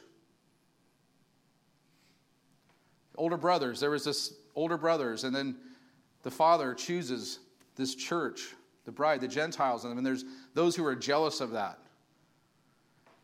[3.19, 3.79] older brothers.
[3.79, 5.55] There was this older brothers, and then
[6.23, 7.39] the father chooses
[7.75, 10.25] this church, the bride, the Gentiles and there's
[10.55, 11.77] those who are jealous of that.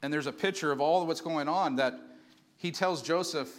[0.02, 1.96] And there's a picture of all what's going on that
[2.58, 3.50] he tells Joseph,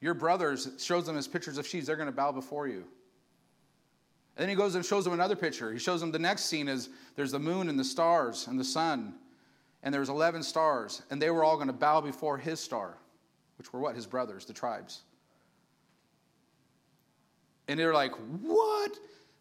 [0.00, 2.84] Your brothers, shows them as pictures of sheep, they're going to bow before you.
[4.36, 5.72] And then he goes and shows them another picture.
[5.72, 8.64] He shows them the next scene is there's the moon and the stars and the
[8.64, 9.14] sun,
[9.82, 12.96] and there's 11 stars, and they were all going to bow before his star,
[13.58, 13.94] which were what?
[13.94, 15.02] His brothers, the tribes.
[17.68, 18.98] And they're like, What?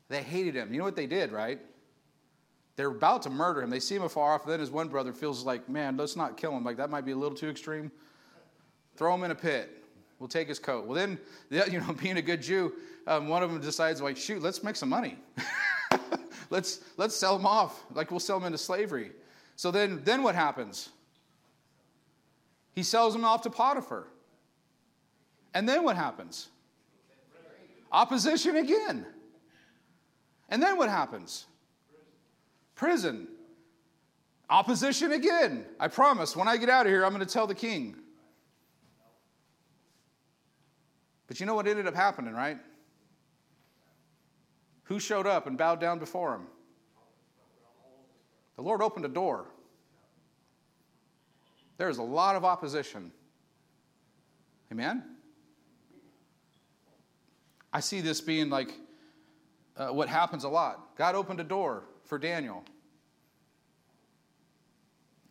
[0.10, 0.74] They hated him.
[0.74, 1.60] You know what they did, right?
[2.76, 3.70] They're about to murder him.
[3.70, 4.44] They see him afar off.
[4.44, 6.64] And then his one brother feels like, Man, let's not kill him.
[6.64, 7.92] Like, that might be a little too extreme.
[8.98, 9.81] Throw him in a pit.
[10.22, 10.86] We'll take his coat.
[10.86, 11.18] Well, then,
[11.50, 12.74] you know, being a good Jew,
[13.08, 15.18] um, one of them decides, like, shoot, let's make some money.
[16.52, 17.84] let's, let's sell him off.
[17.96, 19.14] Like, we'll sell him into slavery.
[19.56, 20.90] So then, then what happens?
[22.76, 24.06] He sells him off to Potiphar.
[25.56, 26.50] And then what happens?
[27.92, 29.08] Opposition again.
[30.50, 31.48] And then what happens?
[32.76, 33.28] Prison.
[34.52, 35.66] Opposition again.
[35.80, 37.96] I promise, when I get out of here, I'm going to tell the king.
[41.32, 42.58] But you know what ended up happening, right?
[44.84, 46.42] Who showed up and bowed down before him?
[48.58, 49.46] The Lord opened a door.
[51.78, 53.14] There's a lot of opposition.
[54.74, 55.06] Amen?
[57.72, 58.74] I see this being like
[59.78, 60.98] uh, what happens a lot.
[60.98, 62.62] God opened a door for Daniel,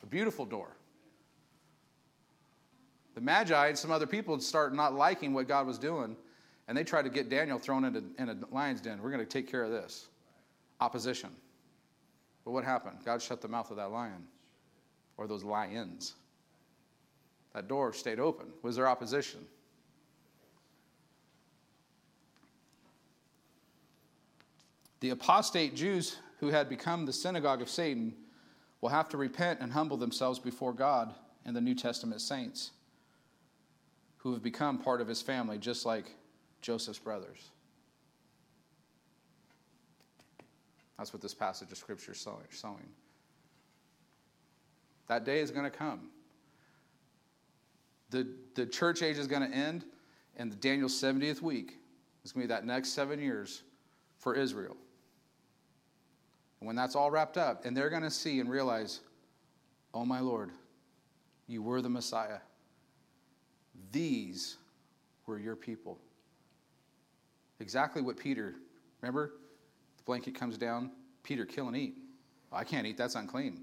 [0.03, 0.79] a beautiful door.
[3.21, 6.17] The Magi and some other people start not liking what God was doing,
[6.69, 9.03] and they try to get Daniel thrown into in a lion's den.
[9.03, 10.09] We're going to take care of this.
[10.81, 11.29] Opposition.
[12.47, 12.97] But what happened?
[13.05, 14.27] God shut the mouth of that lion,
[15.19, 16.15] or those lions.
[17.53, 18.47] That door stayed open.
[18.63, 19.41] Was there opposition?
[25.01, 28.15] The apostate Jews who had become the synagogue of Satan
[28.81, 31.13] will have to repent and humble themselves before God
[31.45, 32.71] and the New Testament saints
[34.23, 36.15] who have become part of his family, just like
[36.61, 37.51] Joseph's brothers.
[40.99, 42.77] That's what this passage of Scripture is showing.
[45.09, 46.11] That day is going to come.
[48.11, 49.87] The, the church age is going to end,
[50.37, 51.79] and the Daniel's 70th week
[52.23, 53.63] is going to be that next seven years
[54.19, 54.77] for Israel.
[56.61, 59.01] And when that's all wrapped up, and they're going to see and realize,
[59.95, 60.51] oh my Lord,
[61.47, 62.41] you were the Messiah.
[63.93, 64.57] These
[65.27, 65.99] were your people.
[67.61, 68.55] Exactly what Peter,
[69.01, 69.33] remember?
[69.99, 70.91] The blanket comes down.
[71.23, 71.95] Peter, kill and eat.
[72.53, 73.61] I can't eat, that's unclean.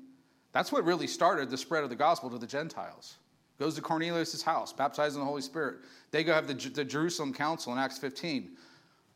[0.54, 3.18] That's what really started the spread of the gospel to the Gentiles.
[3.60, 5.78] Goes to Cornelius' house, baptized in the Holy Spirit.
[6.12, 8.52] They go have the, the Jerusalem Council in Acts 15.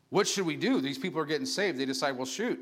[0.09, 0.81] What should we do?
[0.81, 1.77] These people are getting saved.
[1.77, 2.59] They decide, well, shoot,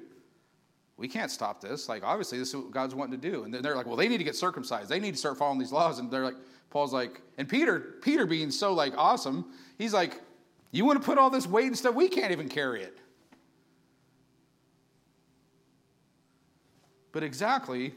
[0.97, 1.87] we can't stop this.
[1.87, 3.43] Like, obviously, this is what God's wanting to do.
[3.43, 4.89] And then they're like, well, they need to get circumcised.
[4.89, 5.99] They need to start following these laws.
[5.99, 6.35] And they're like,
[6.69, 10.21] Paul's like, and Peter, Peter being so like awesome, he's like,
[10.71, 11.95] you want to put all this weight and stuff?
[11.95, 12.97] We can't even carry it.
[17.11, 17.93] But exactly,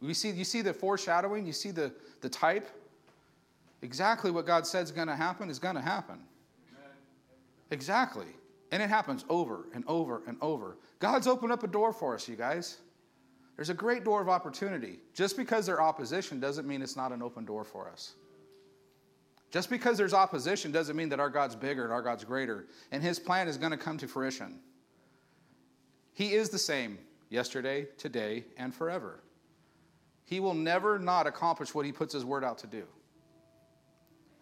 [0.00, 2.68] we see, you see the foreshadowing, you see the, the type.
[3.82, 6.18] Exactly what God said is going to happen is going to happen.
[7.70, 8.26] Exactly.
[8.72, 10.76] And it happens over and over and over.
[10.98, 12.78] God's opened up a door for us, you guys.
[13.62, 14.98] There's a great door of opportunity.
[15.14, 18.14] Just because there's opposition doesn't mean it's not an open door for us.
[19.52, 23.04] Just because there's opposition doesn't mean that our God's bigger and our God's greater, and
[23.04, 24.58] His plan is going to come to fruition.
[26.12, 26.98] He is the same
[27.30, 29.20] yesterday, today, and forever.
[30.24, 32.82] He will never not accomplish what He puts His word out to do.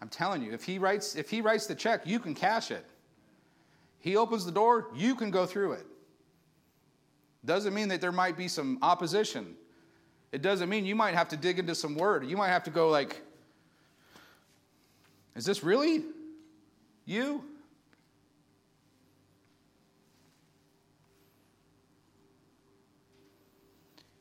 [0.00, 2.86] I'm telling you, if He writes, if he writes the check, you can cash it.
[3.98, 5.84] He opens the door, you can go through it.
[7.44, 9.54] Doesn't mean that there might be some opposition.
[10.32, 12.26] It doesn't mean you might have to dig into some word.
[12.26, 13.22] You might have to go like,
[15.34, 16.04] is this really
[17.06, 17.44] you?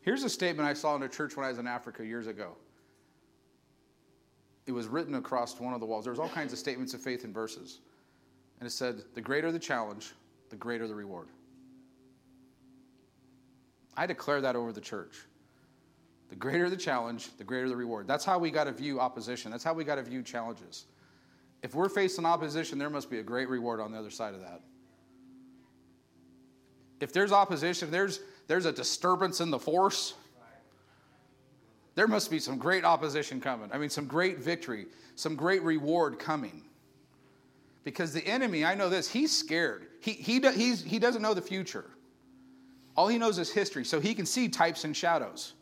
[0.01, 2.55] Here's a statement I saw in a church when I was in Africa years ago.
[4.65, 6.05] It was written across one of the walls.
[6.05, 7.79] There was all kinds of statements of faith and verses.
[8.59, 10.13] And it said, the greater the challenge,
[10.49, 11.27] the greater the reward.
[13.99, 15.13] I declare that over the church.
[16.29, 18.07] The greater the challenge, the greater the reward.
[18.07, 19.51] That's how we got to view opposition.
[19.51, 20.85] That's how we got to view challenges.
[21.63, 24.39] If we're facing opposition, there must be a great reward on the other side of
[24.39, 24.61] that.
[27.01, 30.13] If there's opposition, there's, there's a disturbance in the force,
[31.95, 33.69] there must be some great opposition coming.
[33.73, 34.85] I mean, some great victory,
[35.15, 36.61] some great reward coming.
[37.83, 39.87] Because the enemy, I know this, he's scared.
[39.99, 41.91] He, he, he's, he doesn't know the future.
[42.99, 45.53] All he knows is history, so he can see types and shadows.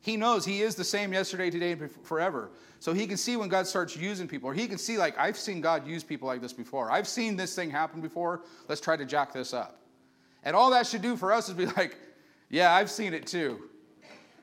[0.00, 2.50] He knows he is the same yesterday, today, and forever.
[2.80, 5.36] So he can see when God starts using people, or he can see, like, I've
[5.36, 6.90] seen God use people like this before.
[6.90, 8.40] I've seen this thing happen before.
[8.66, 9.80] Let's try to jack this up.
[10.42, 11.98] And all that should do for us is be like,
[12.50, 13.60] yeah, I've seen it too.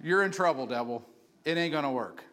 [0.01, 1.05] You're in trouble, devil.
[1.43, 2.23] It ain't going to work.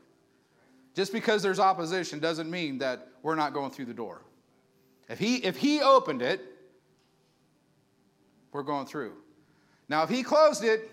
[0.95, 4.23] Just because there's opposition doesn't mean that we're not going through the door.
[5.09, 6.43] If he, if he opened it,
[8.53, 9.15] we're going through.
[9.89, 10.91] Now, if he closed it,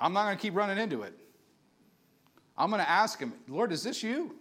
[0.00, 1.14] I'm not going to keep running into it.
[2.56, 4.36] I'm going to ask him, Lord, is this you?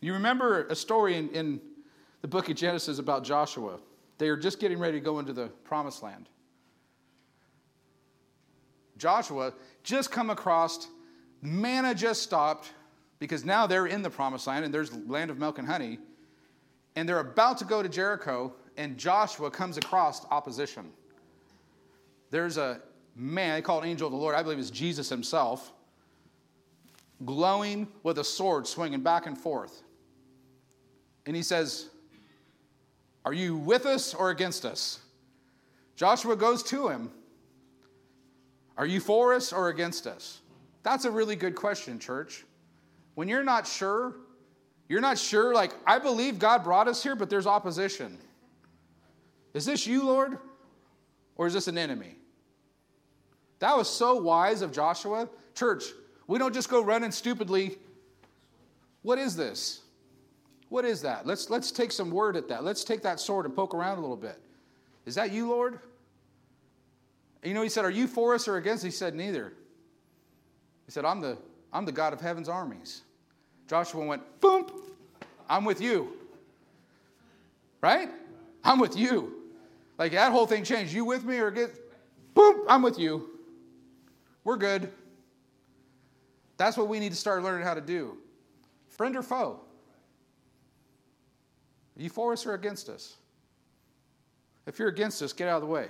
[0.00, 1.60] You remember a story in, in
[2.22, 3.78] the book of Genesis about Joshua.
[4.18, 6.28] They are just getting ready to go into the promised land.
[8.98, 9.52] Joshua
[9.82, 10.88] just come across,
[11.42, 12.72] manna just stopped
[13.18, 15.98] because now they're in the promised land and there's land of milk and honey.
[16.94, 20.90] And they're about to go to Jericho and Joshua comes across opposition.
[22.30, 22.80] There's a
[23.14, 25.72] man, they call it angel of the Lord, I believe it's Jesus himself,
[27.24, 29.82] glowing with a sword swinging back and forth.
[31.24, 31.88] And he says,
[33.24, 35.00] Are you with us or against us?
[35.96, 37.10] Joshua goes to him
[38.76, 40.40] Are you for us or against us?
[40.82, 42.44] That's a really good question, church.
[43.14, 44.14] When you're not sure,
[44.88, 48.18] you're not sure, like, I believe God brought us here, but there's opposition.
[49.56, 50.36] Is this you, Lord?
[51.36, 52.14] Or is this an enemy?
[53.60, 55.30] That was so wise of Joshua.
[55.54, 55.84] Church,
[56.26, 57.78] we don't just go running stupidly.
[59.00, 59.80] What is this?
[60.68, 61.26] What is that?
[61.26, 62.64] Let's, let's take some word at that.
[62.64, 64.38] Let's take that sword and poke around a little bit.
[65.06, 65.78] Is that you, Lord?
[67.42, 68.84] you know, he said, Are you for us or against?
[68.84, 69.54] He said, Neither.
[70.84, 71.38] He said, I'm the,
[71.72, 73.04] I'm the God of heaven's armies.
[73.70, 74.66] Joshua went, Boom,
[75.48, 76.12] I'm with you.
[77.80, 78.10] Right?
[78.62, 79.35] I'm with you.
[79.98, 80.92] Like that whole thing changed.
[80.92, 81.74] You with me or get,
[82.34, 83.30] boom, I'm with you.
[84.44, 84.92] We're good.
[86.56, 88.16] That's what we need to start learning how to do.
[88.88, 89.60] Friend or foe?
[91.98, 93.16] Are you for us or against us?
[94.66, 95.88] If you're against us, get out of the way.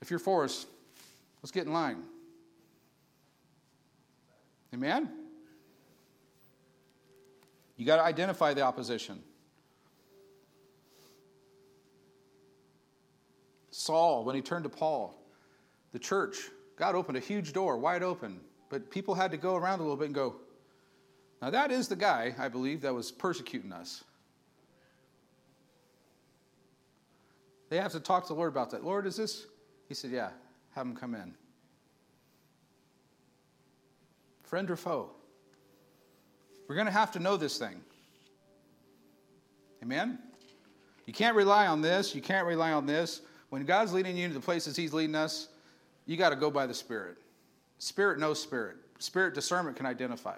[0.00, 0.66] If you're for us,
[1.42, 2.02] let's get in line.
[4.74, 5.08] Amen?
[7.76, 9.22] You got to identify the opposition.
[13.88, 15.18] Saul, when he turned to Paul,
[15.92, 16.36] the church,
[16.76, 19.96] God opened a huge door, wide open, but people had to go around a little
[19.96, 20.36] bit and go,
[21.40, 24.04] now that is the guy, I believe, that was persecuting us.
[27.70, 28.84] They have to talk to the Lord about that.
[28.84, 29.46] Lord, is this?
[29.88, 30.30] He said, Yeah,
[30.74, 31.32] have him come in.
[34.42, 35.12] Friend or foe?
[36.68, 37.80] We're going to have to know this thing.
[39.82, 40.18] Amen?
[41.06, 42.14] You can't rely on this.
[42.14, 43.22] You can't rely on this.
[43.50, 45.48] When God's leading you to the places He's leading us,
[46.06, 47.16] you got to go by the Spirit.
[47.78, 48.76] Spirit knows Spirit.
[48.98, 50.36] Spirit discernment can identify.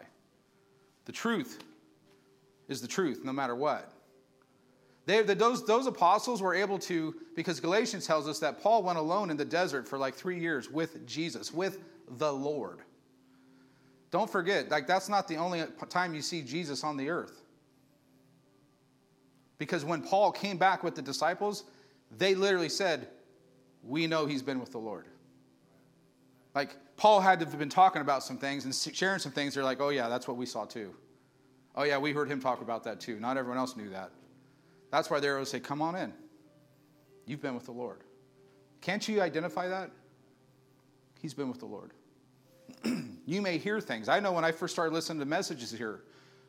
[1.07, 1.63] The truth
[2.69, 3.93] is the truth, no matter what.
[5.07, 8.99] They, the, those, those apostles were able to, because Galatians tells us that Paul went
[8.99, 11.79] alone in the desert for like three years with Jesus, with
[12.19, 12.81] the Lord.
[14.11, 17.43] Don't forget, like that's not the only time you see Jesus on the earth.
[19.59, 21.65] Because when Paul came back with the disciples,
[22.11, 23.09] they literally said,
[23.83, 25.07] We know he's been with the Lord.
[26.55, 29.55] Like, Paul had to have been talking about some things and sharing some things.
[29.55, 30.95] They're like, Oh, yeah, that's what we saw too.
[31.77, 33.21] Oh, yeah, we heard him talk about that too.
[33.21, 34.11] Not everyone else knew that.
[34.91, 36.13] That's why they're always say, Come on in.
[37.27, 38.01] You've been with the Lord.
[38.81, 39.91] Can't you identify that?
[41.21, 41.93] He's been with the Lord.
[43.27, 44.09] you may hear things.
[44.09, 46.03] I know when I first started listening to messages here,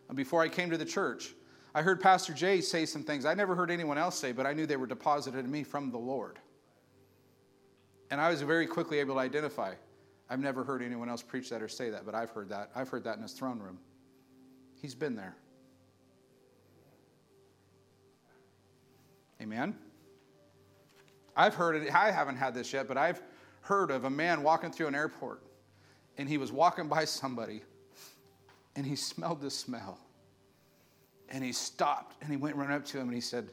[0.10, 1.34] uh, before I came to the church,
[1.74, 4.54] I heard Pastor Jay say some things I never heard anyone else say, but I
[4.54, 6.40] knew they were deposited in me from the Lord.
[8.10, 9.74] And I was very quickly able to identify.
[10.30, 12.72] I've never heard anyone else preach that or say that, but I've heard that.
[12.76, 13.80] I've heard that in his throne room.
[14.82, 15.36] He's been there.
[19.42, 19.76] Amen.
[21.36, 23.22] I've heard it, I haven't had this yet, but I've
[23.62, 25.42] heard of a man walking through an airport
[26.18, 27.62] and he was walking by somebody
[28.76, 29.98] and he smelled the smell
[31.32, 33.50] and he stopped and he went right up to him and he said,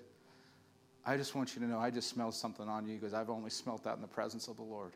[1.06, 3.50] I just want you to know I just smelled something on you because I've only
[3.50, 4.92] smelt that in the presence of the Lord.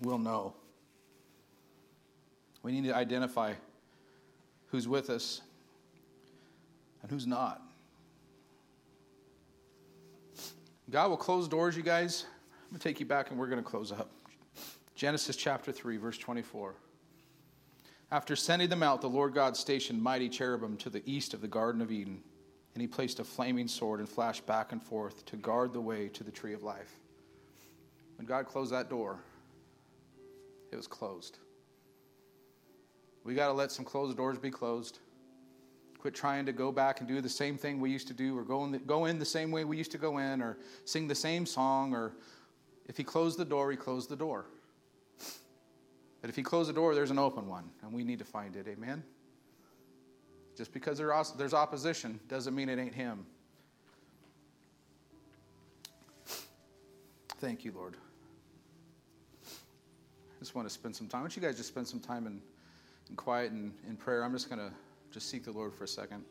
[0.00, 0.54] We'll know.
[2.62, 3.54] We need to identify
[4.66, 5.40] who's with us
[7.02, 7.62] and who's not.
[10.90, 12.26] God will close doors, you guys.
[12.64, 14.10] I'm going to take you back and we're going to close up.
[15.02, 16.76] Genesis chapter 3, verse 24.
[18.12, 21.48] After sending them out, the Lord God stationed mighty cherubim to the east of the
[21.48, 22.22] Garden of Eden,
[22.72, 26.06] and he placed a flaming sword and flashed back and forth to guard the way
[26.10, 27.00] to the tree of life.
[28.14, 29.18] When God closed that door,
[30.70, 31.38] it was closed.
[33.24, 35.00] We got to let some closed doors be closed.
[35.98, 38.44] Quit trying to go back and do the same thing we used to do, or
[38.44, 41.08] go in the, go in the same way we used to go in, or sing
[41.08, 42.12] the same song, or
[42.86, 44.46] if he closed the door, he closed the door.
[46.22, 48.56] That if he closed the door, there's an open one, and we need to find
[48.56, 48.66] it.
[48.68, 49.02] Amen?
[50.56, 53.26] Just because there's opposition doesn't mean it ain't him.
[57.40, 57.96] Thank you, Lord.
[59.44, 61.22] I just want to spend some time.
[61.22, 62.40] Why don't you guys just spend some time in,
[63.10, 64.22] in quiet and in prayer?
[64.22, 64.72] I'm just going to
[65.10, 66.24] just seek the Lord for a second.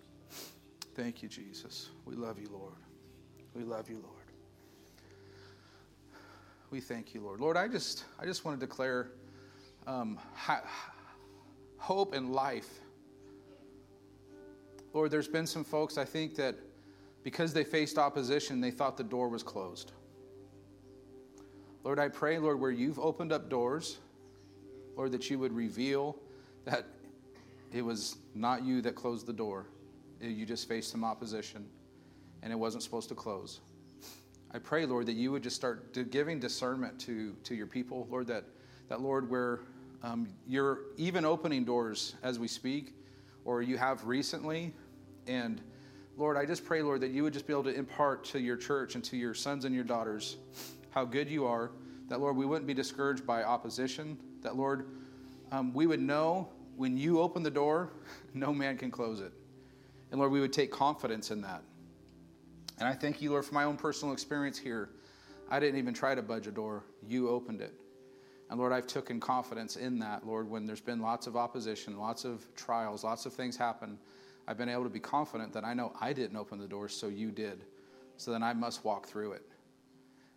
[0.95, 1.89] Thank you, Jesus.
[2.05, 2.73] We love you, Lord.
[3.53, 4.15] We love you, Lord.
[6.69, 7.41] We thank you, Lord.
[7.41, 9.11] Lord, I just I just want to declare
[9.87, 10.19] um,
[11.77, 12.69] hope and life.
[14.93, 16.55] Lord, there's been some folks, I think, that
[17.23, 19.91] because they faced opposition, they thought the door was closed.
[21.83, 23.97] Lord, I pray, Lord, where you've opened up doors,
[24.95, 26.17] Lord, that you would reveal
[26.65, 26.85] that
[27.71, 29.65] it was not you that closed the door,
[30.19, 31.65] you just faced some opposition
[32.43, 33.61] and it wasn't supposed to close.
[34.53, 38.27] I pray, Lord, that you would just start giving discernment to, to your people, Lord,
[38.27, 38.43] that,
[38.91, 39.61] that Lord, where
[40.03, 42.93] um, you're even opening doors as we speak,
[43.45, 44.73] or you have recently.
[45.27, 45.61] And
[46.17, 48.57] Lord, I just pray, Lord, that you would just be able to impart to your
[48.57, 50.35] church and to your sons and your daughters
[50.89, 51.71] how good you are.
[52.09, 54.17] That, Lord, we wouldn't be discouraged by opposition.
[54.41, 54.85] That, Lord,
[55.53, 57.93] um, we would know when you open the door,
[58.33, 59.31] no man can close it.
[60.11, 61.63] And Lord, we would take confidence in that.
[62.77, 64.89] And I thank you, Lord, for my own personal experience here.
[65.49, 66.83] I didn't even try to budge a door.
[67.07, 67.73] You opened it.
[68.51, 72.25] And Lord, I've taken confidence in that, Lord, when there's been lots of opposition, lots
[72.25, 73.97] of trials, lots of things happen.
[74.45, 77.07] I've been able to be confident that I know I didn't open the door, so
[77.07, 77.63] you did.
[78.17, 79.43] So then I must walk through it.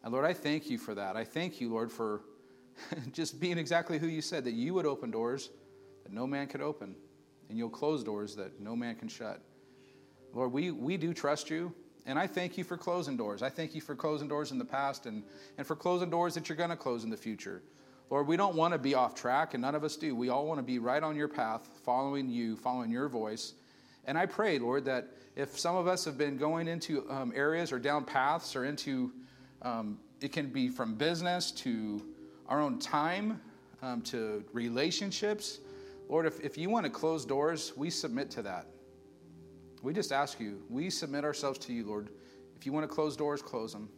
[0.05, 1.17] And Lord, I thank you for that.
[1.17, 2.21] I thank you, Lord, for
[3.13, 5.51] just being exactly who you said, that you would open doors
[6.05, 6.95] that no man could open,
[7.49, 9.41] and you'll close doors that no man can shut.
[10.33, 11.75] Lord, we, we do trust you.
[12.07, 13.43] And I thank you for closing doors.
[13.43, 15.25] I thank you for closing doors in the past and,
[15.59, 17.63] and for closing doors that you're going to close in the future.
[18.11, 20.15] Lord, we don't want to be off track, and none of us do.
[20.15, 23.55] We all want to be right on your path, following you, following your voice.
[24.05, 27.73] And I pray, Lord, that if some of us have been going into um, areas
[27.73, 29.13] or down paths or into,
[29.63, 32.03] um, it can be from business to
[32.49, 33.41] our own time
[33.83, 35.61] um, to relationships.
[36.09, 38.67] Lord, if, if you want to close doors, we submit to that.
[39.83, 42.11] We just ask you, we submit ourselves to you, Lord.
[42.57, 43.89] If you want to close doors, close them.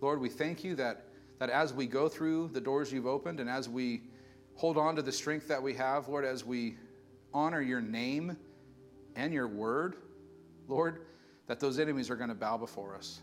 [0.00, 1.04] Lord, we thank you that,
[1.38, 4.02] that as we go through the doors you've opened and as we
[4.54, 6.76] hold on to the strength that we have, Lord, as we
[7.32, 8.36] honor your name
[9.14, 9.96] and your word,
[10.66, 11.02] Lord,
[11.46, 13.20] that those enemies are going to bow before us.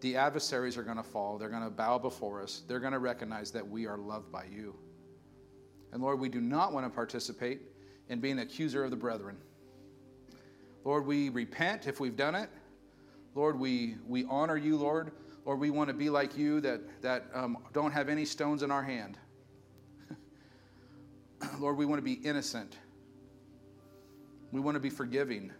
[0.00, 1.38] The adversaries are going to fall.
[1.38, 2.62] They're going to bow before us.
[2.68, 4.74] They're going to recognize that we are loved by you.
[5.92, 7.62] And Lord, we do not want to participate
[8.08, 9.36] in being accuser of the brethren.
[10.84, 12.50] Lord, we repent if we've done it.
[13.34, 15.12] Lord, we, we honor you, Lord.
[15.44, 18.70] Lord, we want to be like you that, that um, don't have any stones in
[18.70, 19.18] our hand.
[21.58, 22.78] Lord, we want to be innocent.
[24.52, 25.52] We want to be forgiving.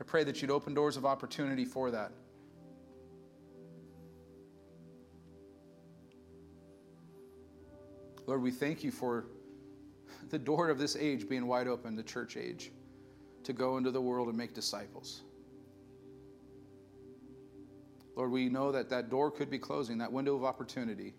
[0.00, 2.10] I pray that you'd open doors of opportunity for that.
[8.26, 9.26] Lord, we thank you for
[10.30, 12.72] the door of this age being wide open, the church age,
[13.44, 15.22] to go into the world and make disciples.
[18.14, 21.14] Lord, we know that that door could be closing, that window of opportunity.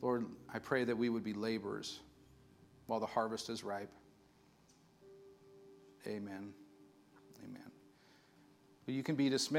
[0.00, 2.00] Lord, I pray that we would be laborers
[2.86, 3.90] while the harvest is ripe.
[6.06, 6.52] Amen.
[7.42, 7.70] Amen.
[8.86, 9.52] You can be dismissed.